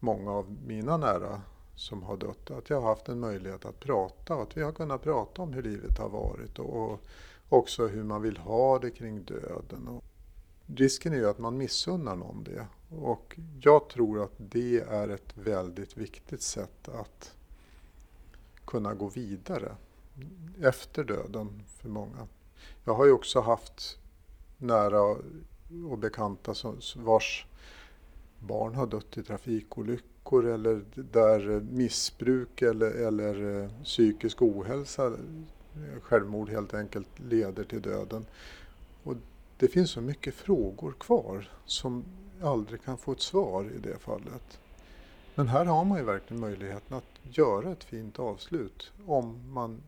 [0.00, 1.42] många av mina nära
[1.76, 2.50] som har dött.
[2.50, 5.52] Att jag har haft en möjlighet att prata och att vi har kunnat prata om
[5.52, 7.00] hur livet har varit och,
[7.48, 9.88] också hur man vill ha det kring döden.
[9.88, 10.04] Och
[10.66, 12.66] risken är ju att man missunnar någon det.
[12.96, 17.34] Och jag tror att det är ett väldigt viktigt sätt att
[18.64, 19.76] kunna gå vidare
[20.62, 22.26] efter döden för många.
[22.84, 23.98] Jag har ju också haft
[24.58, 25.02] nära
[25.90, 26.54] och bekanta
[26.96, 27.46] vars
[28.52, 35.12] barn har dött i trafikolyckor eller där missbruk eller, eller eh, psykisk ohälsa,
[36.02, 38.26] självmord helt enkelt, leder till döden.
[39.02, 39.14] Och
[39.56, 42.04] det finns så mycket frågor kvar som
[42.42, 44.60] aldrig kan få ett svar i det fallet.
[45.34, 49.82] Men här har man ju verkligen möjligheten att göra ett fint avslut om man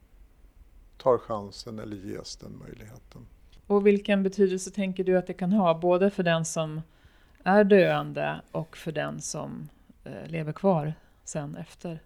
[0.97, 3.27] tar chansen eller ges den möjligheten.
[3.67, 6.81] Och vilken betydelse tänker du att det kan ha, både för den som
[7.45, 9.69] är döende och för den som
[10.05, 12.03] eh, lever kvar sen efter?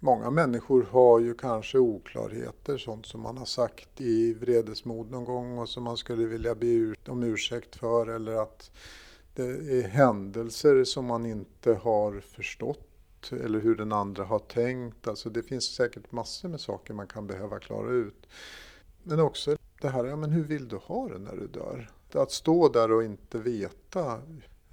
[0.00, 5.58] Många människor har ju kanske oklarheter, sånt som man har sagt i vredesmod någon gång
[5.58, 8.70] och som man skulle vilja be om ursäkt för eller att
[9.34, 9.42] det
[9.78, 15.08] är händelser som man inte har förstått eller hur den andra har tänkt.
[15.08, 18.26] Alltså det finns säkert massor med saker man kan behöva klara ut.
[19.02, 21.90] Men också det här, ja men hur vill du ha det när du dör?
[22.12, 24.20] Att stå där och inte veta,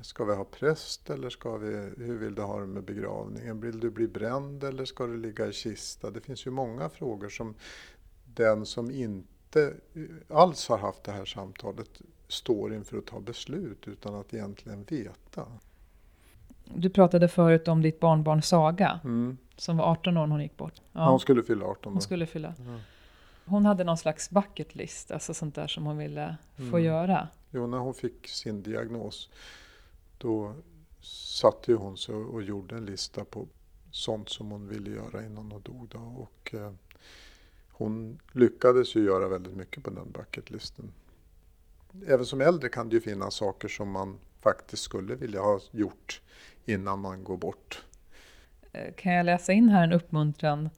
[0.01, 1.67] ska vi ha präst eller ska vi,
[1.97, 3.61] hur vill du ha det med begravningen?
[3.61, 6.11] Vill du bli bränd eller ska du ligga i kista?
[6.11, 7.55] Det finns ju många frågor som
[8.25, 9.73] den som inte
[10.29, 15.45] alls har haft det här samtalet står inför att ta beslut utan att egentligen veta.
[16.65, 19.37] Du pratade förut om ditt barnbarn Saga, mm.
[19.55, 20.81] som var 18 år när hon gick bort.
[20.91, 21.09] Ja.
[21.09, 21.89] hon skulle fylla 18 då.
[21.89, 22.53] Hon skulle fylla.
[22.57, 22.79] Ja.
[23.45, 26.71] Hon hade någon slags bucket list, alltså sånt där som hon ville mm.
[26.71, 27.27] få göra.
[27.51, 29.29] Jo, när hon fick sin diagnos
[30.17, 30.55] då
[31.01, 33.47] satte hon sig och gjorde en lista på
[33.91, 35.87] sånt som hon ville göra innan hon dog.
[35.91, 35.99] Då.
[35.99, 36.71] Och, eh,
[37.71, 40.91] hon lyckades ju göra väldigt mycket på den bucketlisten.
[42.07, 46.21] Även som äldre kan det ju finnas saker som man faktiskt skulle vilja ha gjort
[46.65, 47.83] innan man går bort.
[48.71, 50.69] Eh, kan jag läsa in här en uppmuntran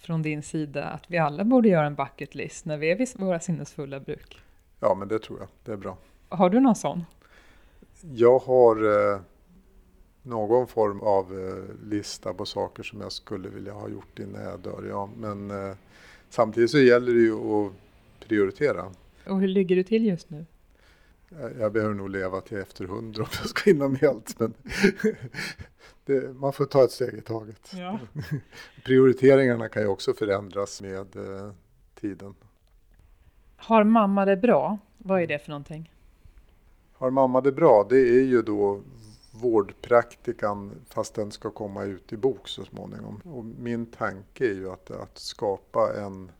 [0.00, 3.08] från din sida att vi alla borde göra en bucket list när vi är vid
[3.16, 4.40] våra sinnesfulla bruk?
[4.80, 5.48] Ja, men det tror jag.
[5.64, 5.96] Det är bra.
[6.28, 7.04] Har du någon sån?
[8.14, 8.76] Jag har
[9.12, 9.20] eh,
[10.22, 14.60] någon form av eh, lista på saker som jag skulle vilja ha gjort innan jag
[14.60, 14.86] dör.
[14.88, 15.76] Ja, men eh,
[16.30, 17.72] samtidigt så gäller det ju att
[18.28, 18.84] prioritera.
[19.26, 20.46] Och hur ligger du till just nu?
[21.58, 24.38] Jag behöver nog leva till efter hundra om jag ska hinna med allt.
[24.38, 24.54] Men
[26.04, 27.72] det, man får ta ett steg i taget.
[27.74, 27.98] Ja.
[28.84, 31.52] Prioriteringarna kan ju också förändras med eh,
[31.94, 32.34] tiden.
[33.56, 34.78] Har mamma det bra?
[34.98, 35.92] Vad är det för någonting?
[36.92, 37.86] Har mamma det bra?
[37.90, 38.80] Det är ju då
[39.32, 43.20] vårdpraktikan fast den ska komma ut i bok så småningom.
[43.24, 46.30] Och min tanke är ju att, att skapa en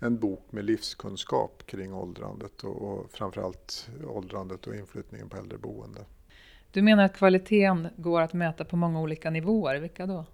[0.00, 6.00] en bok med livskunskap kring åldrandet och, och framförallt åldrandet och inflyttningen på äldreboende.
[6.72, 10.24] Du menar att kvaliteten går att mäta på många olika nivåer, vilka då?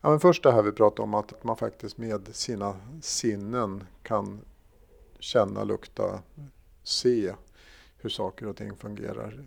[0.00, 4.40] Ja, men först det här vi pratade om att man faktiskt med sina sinnen kan
[5.18, 6.22] känna, lukta,
[6.82, 7.34] se
[7.98, 9.44] hur saker och ting fungerar.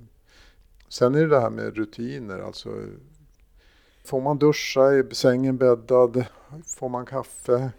[0.90, 2.70] Sen är det det här med rutiner, alltså
[4.06, 6.26] får man duscha, är sängen bäddad,
[6.66, 7.72] får man kaffe,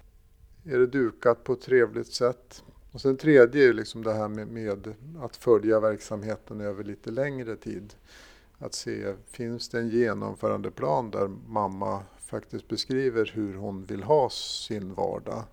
[0.64, 2.64] är det dukat på ett trevligt sätt.
[2.92, 7.56] Och sen tredje är liksom det här med, med, att följa verksamheten över lite längre
[7.56, 7.94] tid.
[8.58, 14.94] Att se, finns det en genomförandeplan där mamma faktiskt beskriver hur hon vill ha sin
[14.94, 15.44] vardag?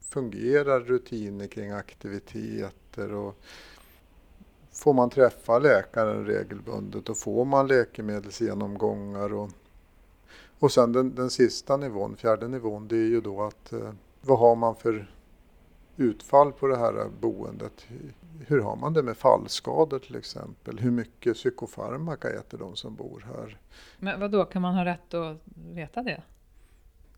[0.00, 3.12] Fungerar rutiner kring aktiviteter?
[3.14, 3.36] och
[4.72, 9.32] Får man träffa läkaren regelbundet och får man läkemedelsgenomgångar?
[9.32, 9.50] Och,
[10.58, 13.92] och sen den, den sista nivån, fjärde nivån, det är ju då att eh,
[14.26, 15.10] vad har man för
[15.96, 17.86] utfall på det här boendet?
[18.46, 20.78] Hur har man det med fallskador till exempel?
[20.78, 23.58] Hur mycket psykofarmaka äter de som bor här?
[23.98, 25.36] Men vad då kan man ha rätt att
[25.72, 26.22] veta det?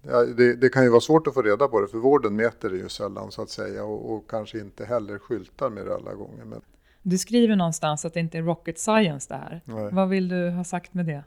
[0.03, 2.71] Ja, det, det, kan ju vara svårt att få reda på det för vården mäter
[2.71, 6.15] det ju sällan så att säga och, och kanske inte heller skyltar med det alla
[6.15, 6.45] gånger.
[6.45, 6.61] Men...
[7.03, 9.61] Du skriver någonstans att det inte är rocket science det här.
[9.65, 9.89] Nej.
[9.93, 11.25] Vad vill du ha sagt med det?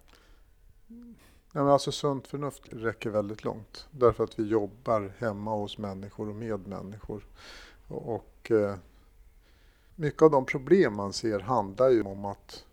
[1.54, 3.88] Ja, men alltså sunt förnuft räcker väldigt långt.
[3.91, 7.26] Därför att vi jobbar hemma hos människor och med människor.
[7.88, 8.76] Och, och eh,
[9.95, 12.66] mycket av de problem man ser handlar ju om att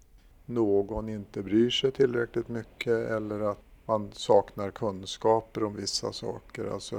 [0.47, 6.71] någon inte bryr sig tillräckligt mycket eller att man saknar kunskaper om vissa saker.
[6.73, 6.97] Alltså,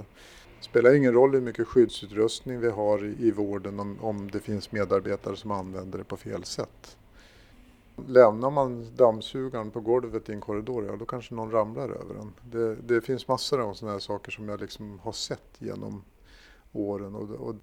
[0.57, 4.39] Det spelar ingen roll hur mycket skyddsutrustning vi har i, i vården om, om det
[4.39, 6.97] finns medarbetare som använder det på fel sätt.
[8.07, 12.33] Lämnar man dammsugaren på golvet i en korridor, ja då kanske någon ramlar över den.
[12.51, 16.03] Det, det finns massor av sådana här saker som jag liksom har sett genom
[16.71, 17.15] åren.
[17.15, 17.55] Och, och,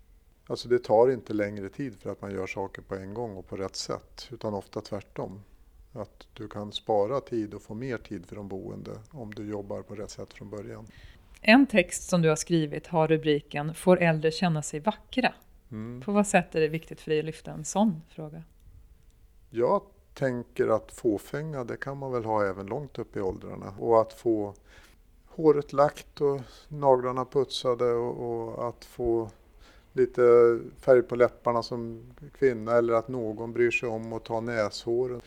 [0.47, 3.49] alltså det tar inte längre tid för att man gör saker på en gång och
[3.49, 5.41] på rätt sätt, utan ofta tvärtom.
[5.93, 9.83] Att du kan spara tid och få mer tid för de boende om du jobbar
[9.83, 10.87] på rätt sätt från början.
[11.41, 15.35] En text som du har skrivit har rubriken Får äldre känna sig vackra?
[15.71, 16.01] Mm.
[16.01, 18.43] På vad sätt är det viktigt för dig att lyfta en sån fråga?
[19.51, 19.83] Jag
[20.19, 23.75] tänker att fåfänga, det kan man väl ha även långt upp i åldrarna.
[23.79, 24.55] Och att få
[25.27, 29.31] håret lagt och naglarna putsade och, och att få
[29.93, 30.23] lite
[30.81, 32.03] färg på läpparna som
[32.39, 35.21] kvinna eller att någon bryr sig om att ta näshåren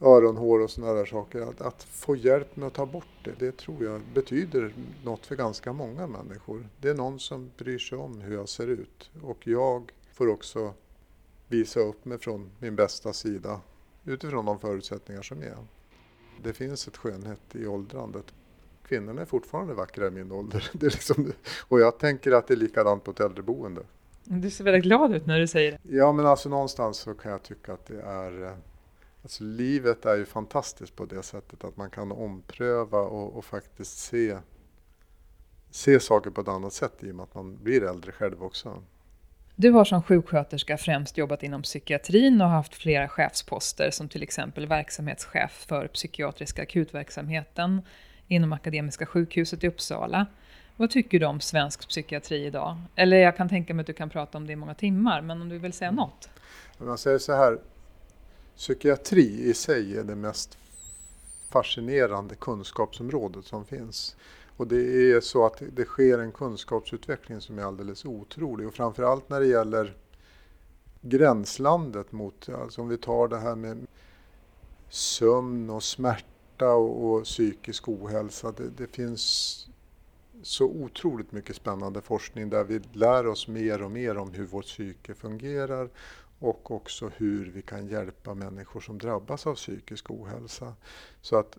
[0.00, 1.40] öronhår och sådana där saker.
[1.40, 5.36] Att, att, få hjälp med att ta bort det, det tror jag betyder något för
[5.36, 6.68] ganska många människor.
[6.80, 10.72] Det är någon som bryr sig om hur jag ser ut och jag får också
[11.48, 13.60] visa upp mig från min bästa sida
[14.08, 15.56] utifrån de förutsättningar som är.
[16.42, 18.24] Det finns ett skönhet i åldrandet.
[18.88, 20.70] Kvinnorna är fortfarande vackra i min ålder.
[20.72, 21.32] Det är liksom,
[21.68, 23.82] och jag tänker att det är likadant på ett äldreboende.
[24.24, 25.78] Du ser väldigt glad ut när du säger det.
[25.96, 28.52] Ja, men alltså någonstans så kan jag tycka att det är eh,
[29.22, 33.98] Alltså livet är ju fantastiskt på det sättet att man kan ompröva och, och, faktiskt
[33.98, 34.38] se,
[35.70, 38.82] se saker på ett annat sätt i och med att man blir äldre själv också.
[39.60, 44.66] Du har som sjuksköterska främst jobbat inom psykiatrin och haft flera chefsposter som till exempel
[44.66, 47.82] verksamhetschef för psykiatriska akutverksamheten
[48.28, 50.26] inom Akademiska sjukhuset i Uppsala.
[50.76, 52.76] Vad tycker du om svensk psykiatri idag?
[52.96, 55.42] Eller jag kan tänka mig att du kan prata om det i många timmar, men
[55.42, 56.28] om du vill säga något?
[56.78, 57.58] Man säger så här,
[58.56, 60.58] psykiatri i sig är det mest
[61.50, 64.16] fascinerande kunskapsområdet som finns.
[64.58, 69.28] Och det är så att det sker en kunskapsutveckling som är alldeles otrolig och framförallt
[69.28, 69.96] när det gäller
[71.00, 73.86] gränslandet mot, alltså om vi tar det här med
[74.88, 78.52] sömn och smärta och, och psykisk ohälsa.
[78.52, 79.66] Det, det, finns
[80.42, 84.64] så otroligt mycket spännande forskning där vi lär oss mer och mer om hur vårt
[84.64, 85.90] psyke fungerar
[86.38, 90.74] och också hur vi kan hjälpa människor som drabbas av psykisk ohälsa.
[91.20, 91.58] Så att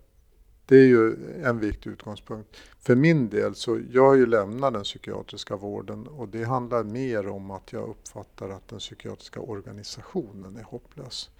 [0.70, 2.56] det är ju en viktig utgångspunkt.
[2.78, 7.28] För min del så jag har ju lämnat den psykiatriska vården och det handlar mer
[7.28, 11.30] om att jag uppfattar att den psykiatriska organisationen är hopplös.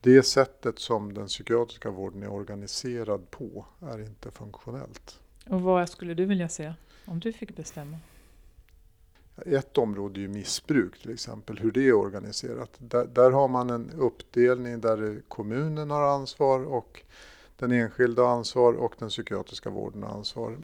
[0.00, 5.20] Det sättet som den psykiatriska vården är organiserad på är inte funktionellt.
[5.48, 7.98] Och vad skulle du vilja se om du fick bestämma?
[9.46, 12.70] Ett område är ju missbruk till exempel, hur det är organiserat.
[12.78, 17.02] Där, där har man en uppdelning där kommunen har ansvar och
[17.56, 20.58] den enskilda har ansvar och den psykiatriska vården har ansvar.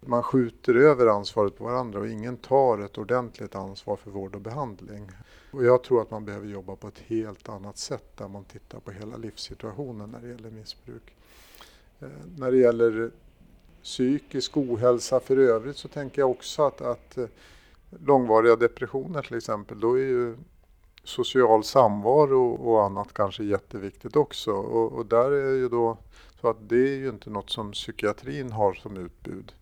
[0.00, 4.40] Man skjuter över ansvaret på varandra och ingen tar ett ordentligt ansvar för vård och
[4.40, 5.10] behandling.
[5.50, 8.80] Och jag tror att man behöver jobba på ett helt annat sätt där man tittar
[8.80, 11.14] på hela livssituationen när det gäller missbruk.
[12.00, 13.10] Eh, när det gäller
[13.82, 17.26] psykisk ohälsa för övrigt så tänker jag också att, att eh,
[17.90, 20.36] långvariga depressioner till exempel, då är ju
[21.04, 24.52] social samvaro och annat kanske jätteviktigt också.
[24.52, 25.98] Och, och, där är ju då
[26.40, 29.52] så att det är ju inte något som psykiatrin har som utbud.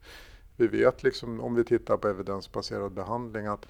[0.57, 3.67] Vi vet liksom om vi tittar på evidensbaserad behandling att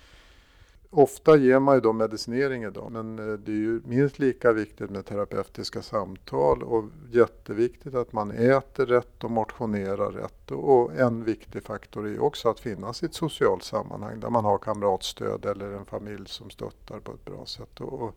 [0.90, 4.90] Ofta ger man ju då medicinering idag men eh, det är ju minst lika viktigt
[4.90, 10.50] med terapeutiska samtal och jätteviktigt att man äter rätt och motionerar rätt.
[10.50, 14.58] Och en viktig faktor är också att finnas i ett socialt sammanhang där man har
[14.58, 17.80] kamratstöd eller en familj som stöttar på ett bra sätt.
[17.80, 18.14] Och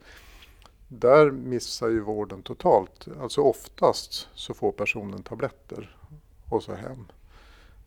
[0.94, 3.08] där missar ju vården totalt.
[3.22, 5.96] Alltså oftast så får personen tabletter
[6.50, 7.06] och så hem.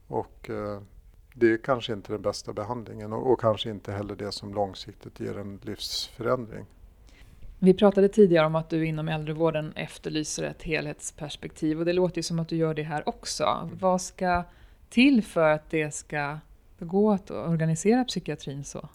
[0.07, 0.81] Och eh,
[1.35, 5.21] det är kanske inte den bästa behandlingen och, och, kanske inte heller det som långsiktigt
[5.21, 6.67] ger en livsförändring.
[7.59, 12.23] Vi pratade tidigare om att du inom äldrevården efterlyser ett helhetsperspektiv och det låter ju
[12.23, 13.45] som att du gör det här också.
[13.45, 13.79] Mm.
[13.81, 14.45] Vad ska
[14.89, 16.39] till för att det ska
[16.79, 18.89] gå att organisera psykiatrin så?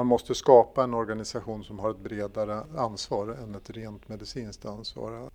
[0.00, 5.30] Man måste skapa en organisation som har ett bredare ansvar än ett rent medicinskt ansvar.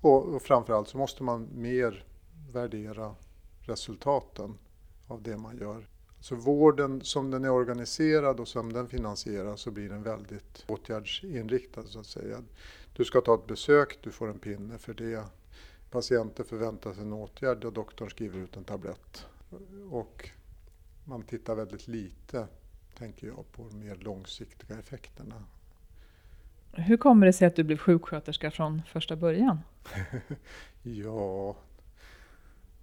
[0.00, 2.04] Och, och framförallt så måste man mer
[2.52, 3.14] värdera
[3.60, 4.58] resultaten
[5.08, 5.88] av det man gör.
[6.20, 11.82] Så vården som den är organiserad och som den finansieras så blir den väldigt åtgärdsinriktad
[11.82, 12.42] så att säga.
[12.96, 15.24] Du ska ta ett besök, du får en pinne för det.
[15.90, 19.26] Patienter förväntar sig en åtgärd och doktorn skriver ut en tablett.
[19.90, 20.30] Och
[21.04, 22.48] man tittar väldigt lite,
[22.94, 25.44] tänker jag, på de mer långsiktiga effekterna.
[26.72, 29.58] Hur kommer det sig att du blev sjuksköterska från första början?
[30.82, 31.56] ja,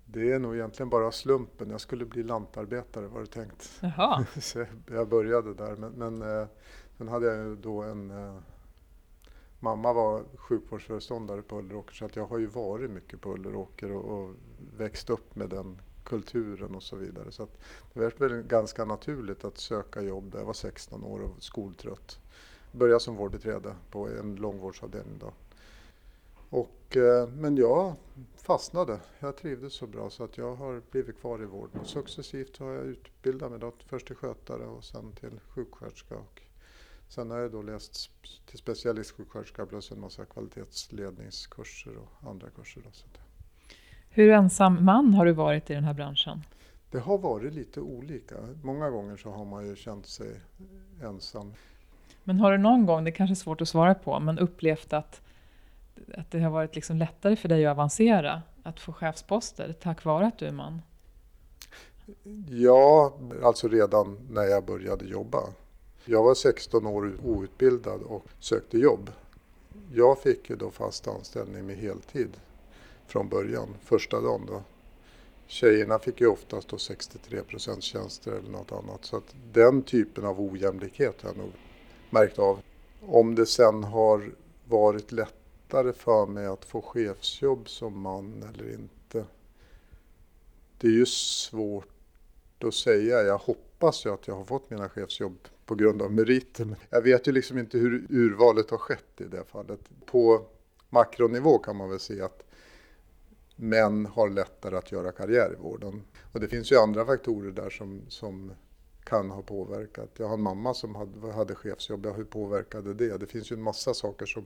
[0.05, 1.70] Det är nog egentligen bara slumpen.
[1.70, 3.80] Jag skulle bli lantarbetare var det tänkt.
[3.82, 4.26] Jaha.
[4.41, 5.76] Så jag började där.
[5.76, 6.47] Men, men eh,
[6.97, 8.12] sen hade jag ju då en...
[8.12, 8.36] Eh,
[9.59, 14.20] mamma var sjukvårdsföreståndare på Ulleråker så att jag har ju varit mycket på Ulleråker och,
[14.20, 14.36] och
[14.78, 15.82] växt upp med den
[16.12, 17.32] kulturen och så vidare.
[17.32, 17.57] Så att
[17.93, 22.20] det var väl ganska naturligt att söka jobb där jag var 16 år och skoltrött.
[22.72, 25.34] Började som vårdbiträde på en långvårdsavdelning då.
[26.49, 27.95] Och, eh, men jag
[28.36, 28.99] fastnade.
[29.20, 31.82] Jag trivdes så bra så att jag har blivit kvar i vården.
[31.82, 36.16] Och successivt har jag utbildat mig då, först till skötare och sen till sjuksköterska.
[36.16, 36.41] Och
[37.09, 38.09] sen har jag då läst
[38.45, 42.82] till specialistsjuksköterska plus en massa kvalitetsledningskurser och andra kurser.
[42.82, 43.30] Då, så att
[44.14, 46.43] hur ensam man har du varit i den här branschen?
[46.91, 48.36] Det har varit lite olika.
[48.64, 50.41] Många gånger så har man ju känt sig
[51.03, 51.53] ensam.
[52.24, 55.22] Men har du någon gång, det kanske är svårt att svara på, men upplevt att,
[56.14, 58.41] att det har varit liksom lättare för dig att avancera?
[58.64, 60.82] Att få chefsposter tack vare att du är man?
[62.49, 65.39] Ja, alltså redan när jag började jobba.
[66.05, 69.09] Jag var 16 år outbildad och sökte jobb.
[69.93, 72.30] Jag fick ju då fast anställning med heltid
[73.12, 74.62] från början, första dagen då.
[75.47, 79.05] Tjejerna fick ju oftast då 63 procents tjänster eller något annat.
[79.05, 81.51] Så att den typen av ojämlikhet har jag nog
[82.09, 82.59] märkt av.
[83.01, 84.32] Om det sen har
[84.66, 89.26] varit lättare för mig att få chefsjobb som man eller inte.
[90.78, 93.22] Det är ju svårt att säga.
[93.22, 96.76] Jag hoppas ju att jag har fått mina chefsjobb på grund av meriter.
[96.89, 99.80] jag vet ju liksom inte hur urvalet har skett i det fallet.
[100.05, 100.45] På
[100.89, 102.43] makronivå kan man väl se att
[103.62, 106.01] män har lättare att göra karriär i vården.
[106.32, 108.51] Och det finns ju andra faktorer där som, som
[109.03, 110.09] kan ha påverkat.
[110.18, 113.18] Jag har en mamma som hade, hade chefsjobb, hur påverkade det?
[113.18, 114.45] Det finns ju en massa saker som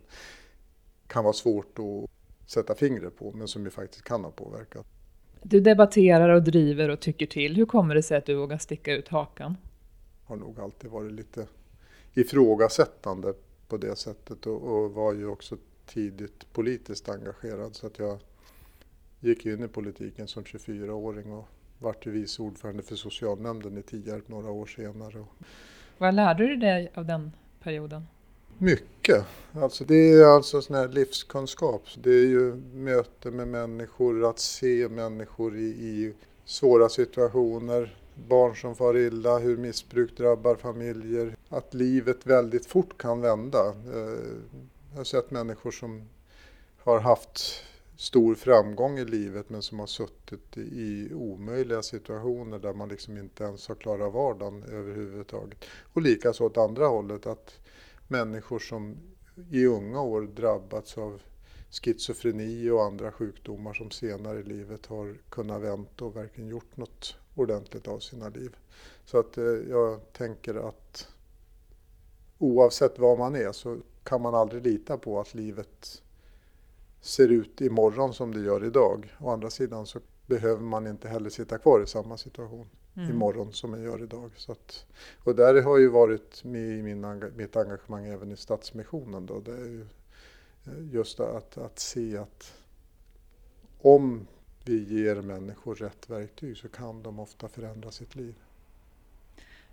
[1.07, 2.09] kan vara svårt att
[2.49, 4.86] sätta fingret på, men som ju faktiskt kan ha påverkat.
[5.43, 7.55] Du debatterar och driver och tycker till.
[7.55, 9.57] Hur kommer det sig att du vågar sticka ut hakan?
[10.26, 11.47] Har nog alltid varit lite
[12.13, 13.34] ifrågasättande
[13.68, 18.20] på det sättet och, och var ju också tidigt politiskt engagerad så att jag
[19.26, 21.47] gick in i politiken som 24-åring och
[21.80, 25.26] vart vice ordförande för socialnämnden i Tierp några år senare.
[25.97, 27.32] Vad lärde du dig av den
[27.63, 28.05] perioden?
[28.57, 29.26] Mycket.
[29.53, 31.84] Alltså det är alltså sån här livskunskap.
[31.97, 36.13] Det är ju möte med människor, att se människor i, i
[36.45, 37.97] svåra situationer.
[38.28, 41.36] Barn som far illa, hur missbruk drabbar familjer.
[41.49, 43.67] Att livet väldigt fort kan vända.
[43.67, 44.38] Eh,
[44.91, 46.09] jag har sett människor som
[46.84, 47.63] har haft
[47.97, 53.43] stor framgång i livet men som har suttit i omöjliga situationer där man liksom inte
[53.43, 55.65] ens har klarat vardagen överhuvudtaget.
[55.93, 57.59] Och likaså åt andra hållet att
[58.07, 58.97] människor som
[59.51, 61.21] i unga år drabbats av
[61.69, 67.15] schizofreni och andra sjukdomar som senare i livet har kunnat vänta och verkligen gjort något
[67.35, 68.55] ordentligt av sina liv.
[69.05, 71.07] Så att eh, jag tänker att
[72.37, 76.01] oavsett vad man är så kan man aldrig lita på att livet
[77.06, 79.16] ser ut imorgon som det gör idag.
[79.20, 83.10] Å andra sidan så behöver man inte heller sitta kvar i samma situation mm.
[83.10, 84.32] imorgon som man gör idag.
[84.36, 84.86] Så att,
[85.24, 89.26] och där har ju varit med i min, mitt engagemang även i Stadsmissionen.
[89.26, 89.39] Då.
[89.39, 89.86] Det är ju
[90.66, 92.53] eh, just att, att se att
[93.82, 94.28] om
[94.64, 98.36] vi ger människor rätt verktyg så kan de ofta förändra sitt liv.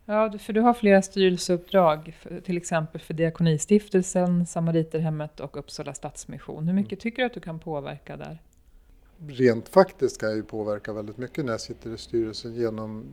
[0.05, 6.67] Ja, för du har flera styrelseuppdrag, till exempel för Diakonistiftelsen, Samariterhemmet och Uppsala Stadsmission.
[6.67, 7.01] Hur mycket mm.
[7.01, 8.43] tycker du att du kan påverka där?
[9.29, 13.05] Rent faktiskt kan jag ju påverka väldigt mycket när jag sitter i styrelsen genom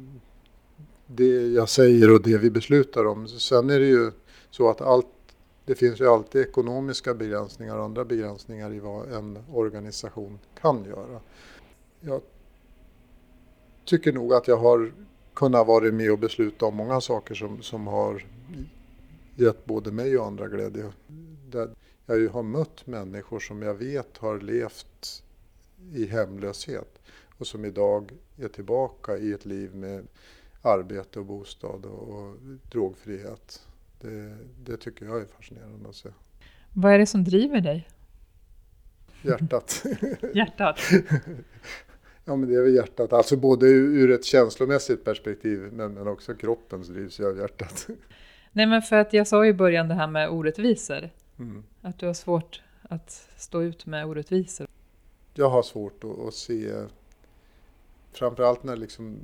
[1.08, 3.28] det jag säger och det vi beslutar om.
[3.28, 4.12] Sen är det ju
[4.50, 5.08] så att allt,
[5.66, 11.20] det finns ju alltid ekonomiska begränsningar och andra begränsningar i vad en organisation kan göra.
[12.02, 12.22] Jag
[13.86, 14.92] tycker nog att jag har
[15.40, 18.24] kunnat vara med och besluta om många saker som, som har
[19.36, 20.92] gett både mig och andra glädje.
[21.50, 21.70] Där
[22.06, 25.24] jag har mött människor som jag vet har levt
[25.94, 27.00] i hemlöshet
[27.38, 30.08] och som idag är tillbaka i ett liv med
[30.62, 32.36] arbete och bostad och, och
[32.72, 33.68] drogfrihet.
[34.02, 36.10] Det, det tycker jag är fascinerande att se.
[36.74, 37.88] Vad är det som driver dig?
[39.22, 39.86] Hjärtat.
[40.34, 40.80] Hjärtat?
[42.30, 43.14] Ja, men det är väl hjärtat.
[43.14, 47.88] Alltså både ur ett känslomässigt perspektiv men, men också kroppen drivs ju av hjärtat.
[48.52, 51.10] Nej, men för att jag sa i början det här med orättvisor.
[51.40, 51.64] Mm.
[51.82, 54.68] Att du har svårt att stå ut med orättvisor.
[55.34, 56.74] Jag har svårt att, att se,
[58.12, 59.18] framförallt när liksom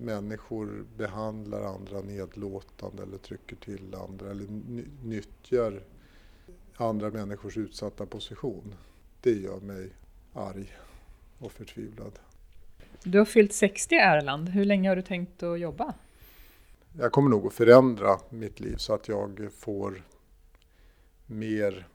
[0.00, 4.46] människor behandlar andra nedlåtande eller trycker till andra eller
[5.04, 5.82] nyttjar
[6.76, 8.74] andra människors utsatta position.
[9.20, 9.90] Det gör mig
[10.32, 10.72] arg
[11.38, 12.18] och förtvivlad.
[13.02, 14.48] Du har fyllt 60 Erland.
[14.48, 15.94] Hur länge har du tänkt att jobba?
[16.98, 20.02] Jag kommer nog att förändra mitt liv så att jag får
[21.26, 21.86] mer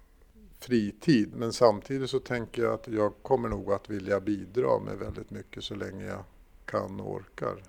[0.59, 1.31] fritid.
[1.35, 5.63] Men samtidigt så tänker jag att jag kommer nog att vilja bidra med väldigt mycket
[5.63, 6.23] så länge jag
[6.65, 7.63] kan och orkar.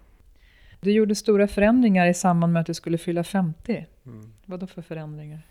[0.81, 3.87] Du gjorde stora förändringar i samband med att du skulle fylla 50.
[4.07, 4.33] Mm.
[4.45, 5.47] Vad då för förändringar?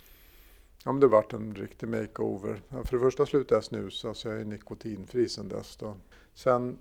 [0.84, 2.62] Ja, men det vart en riktig makeover.
[2.70, 5.78] För det första slutade jag snusa så jag är nikotinfri sedan dess.
[5.78, 5.96] Då.
[6.34, 6.78] Sen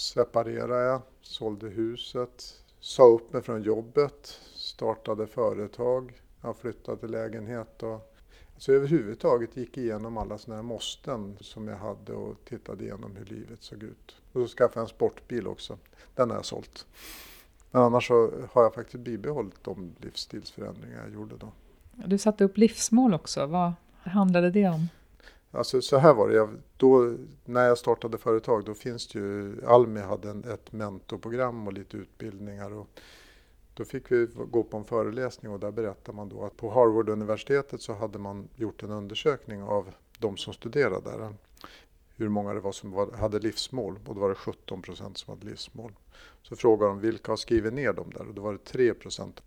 [0.00, 7.82] separerade jag, sålde huset, sa upp mig från jobbet, startade företag, jag flyttade till lägenhet
[7.82, 8.16] och
[8.56, 13.24] så överhuvudtaget gick igenom alla sådana här måsten som jag hade och tittade igenom hur
[13.24, 14.16] livet såg ut.
[14.32, 15.78] Och så skaffade jag en sportbil också.
[16.14, 16.86] Den har jag sålt.
[17.70, 21.52] Men annars så har jag faktiskt bibehållit de livsstilsförändringar jag gjorde då.
[21.92, 23.46] Du satte upp livsmål också.
[23.46, 23.72] Vad
[24.02, 24.88] handlade det om?
[25.52, 29.64] Alltså så här var det, jag, då, när jag startade företag då finns det ju,
[29.66, 32.72] Almi hade en, ett mentorprogram och lite utbildningar.
[32.72, 32.88] Och
[33.74, 37.82] då fick vi gå på en föreläsning och där berättade man då att på Harvard-universitetet
[37.82, 41.34] så hade man gjort en undersökning av de som studerade där.
[42.16, 45.34] Hur många det var som var, hade livsmål och då var det 17 procent som
[45.34, 45.92] hade livsmål.
[46.42, 49.42] Så frågade de vilka har skrivit ner dem där och då var det 3 procent.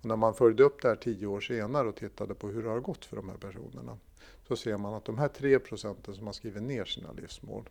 [0.00, 2.68] Och när man följde upp det här tio år senare och tittade på hur det
[2.68, 3.98] har gått för de här personerna
[4.48, 7.68] så ser man att de här 3 procenten som har skrivit ner sina livsmål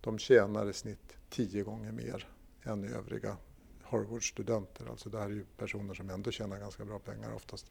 [0.00, 2.28] de tjänar i snitt tio gånger mer
[2.62, 3.36] än övriga
[3.82, 4.90] Harvard-studenter.
[4.90, 7.66] Alltså det här är ju personer som ändå tjänar ganska bra pengar oftast.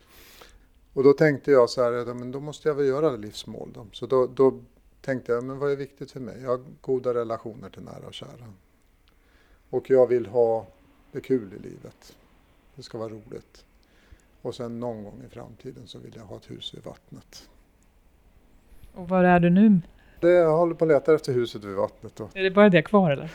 [0.93, 3.88] Och då tänkte jag så här, men då måste jag väl göra livsmål då.
[3.91, 4.64] Så då, då
[5.02, 6.41] tänkte jag, men vad är viktigt för mig?
[6.41, 8.54] Jag har goda relationer till nära och kära.
[9.70, 10.68] Och jag vill ha
[11.12, 12.18] det kul i livet.
[12.76, 13.66] Det ska vara roligt.
[14.41, 17.50] Och sen någon gång i framtiden så vill jag ha ett hus vid vattnet.
[18.96, 19.82] Och var är du nu?
[20.20, 22.16] Det, jag håller på att leta efter huset vid vattnet.
[22.16, 22.30] Då.
[22.34, 23.32] Är det bara det kvar eller?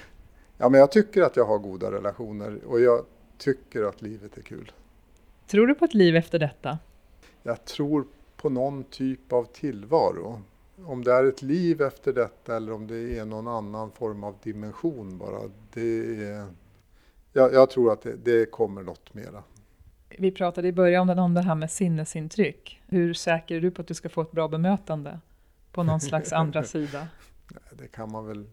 [0.58, 3.04] Ja, men jag tycker att jag har goda relationer och jag
[3.38, 4.72] tycker att livet är kul.
[5.46, 6.78] Tror du på ett liv efter detta?
[7.42, 8.06] Jag tror
[8.36, 10.42] på någon typ av tillvaro.
[10.84, 14.34] Om det är ett liv efter detta eller om det är någon annan form av
[14.42, 15.40] dimension bara.
[15.72, 16.46] Det är,
[17.32, 19.42] jag, jag tror att det, det, kommer något mera.
[20.18, 22.80] Vi pratade i början om det här med sinnesintryck.
[22.86, 25.18] Hur säker är du på att du ska få ett bra bemötande
[25.72, 27.08] på någon slags andra sida?
[27.72, 28.46] Det kan man väl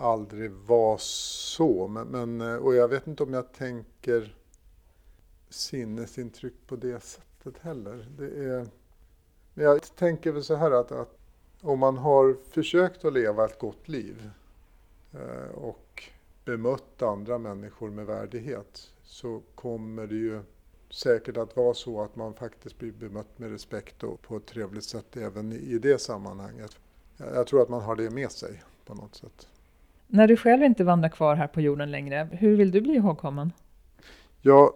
[0.00, 1.88] aldrig vara så.
[1.88, 4.36] Men, men, eh, och jag vet inte om jag tänker
[5.48, 8.08] sinnesintryck på det sättet heller.
[8.18, 8.66] Det är,
[9.54, 11.18] men jag tänker väl så här att, att
[11.60, 14.30] om man har försökt att leva ett gott liv
[15.12, 16.04] eh, och
[16.44, 20.40] bemött andra människor med värdighet så kommer det ju
[20.92, 24.84] säkert att vara så att man faktiskt blir bemött med respekt och på ett trevligt
[24.84, 26.78] sätt även i det sammanhanget.
[27.16, 29.48] Jag tror att man har det med sig på något sätt.
[30.06, 33.52] När du själv inte vandrar kvar här på jorden längre, hur vill du bli ihågkommen?
[34.40, 34.72] Jag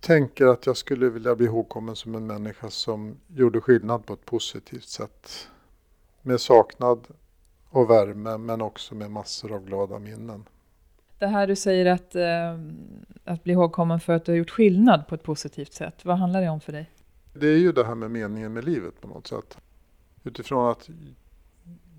[0.00, 4.24] tänker att jag skulle vilja bli ihågkommen som en människa som gjorde skillnad på ett
[4.24, 5.48] positivt sätt.
[6.22, 7.06] Med saknad
[7.70, 10.44] och värme men också med massor av glada minnen.
[11.22, 12.58] Det här du säger att, eh,
[13.24, 16.42] att bli ihågkommen för att du har gjort skillnad på ett positivt sätt, vad handlar
[16.42, 16.90] det om för dig?
[17.34, 19.58] Det är ju det här med meningen med livet på något sätt.
[20.24, 20.90] Utifrån att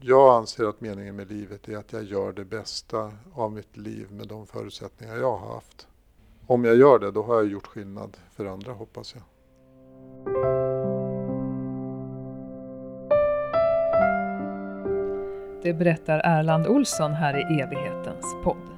[0.02, 4.12] jag anser att meningen med livet är att jag gör det bästa av mitt liv
[4.12, 5.88] med de förutsättningar jag har haft.
[6.48, 9.24] Om jag gör det, då har jag gjort skillnad för andra hoppas jag.
[15.64, 18.73] Det berättar Erland Olsson här i evighetens podd.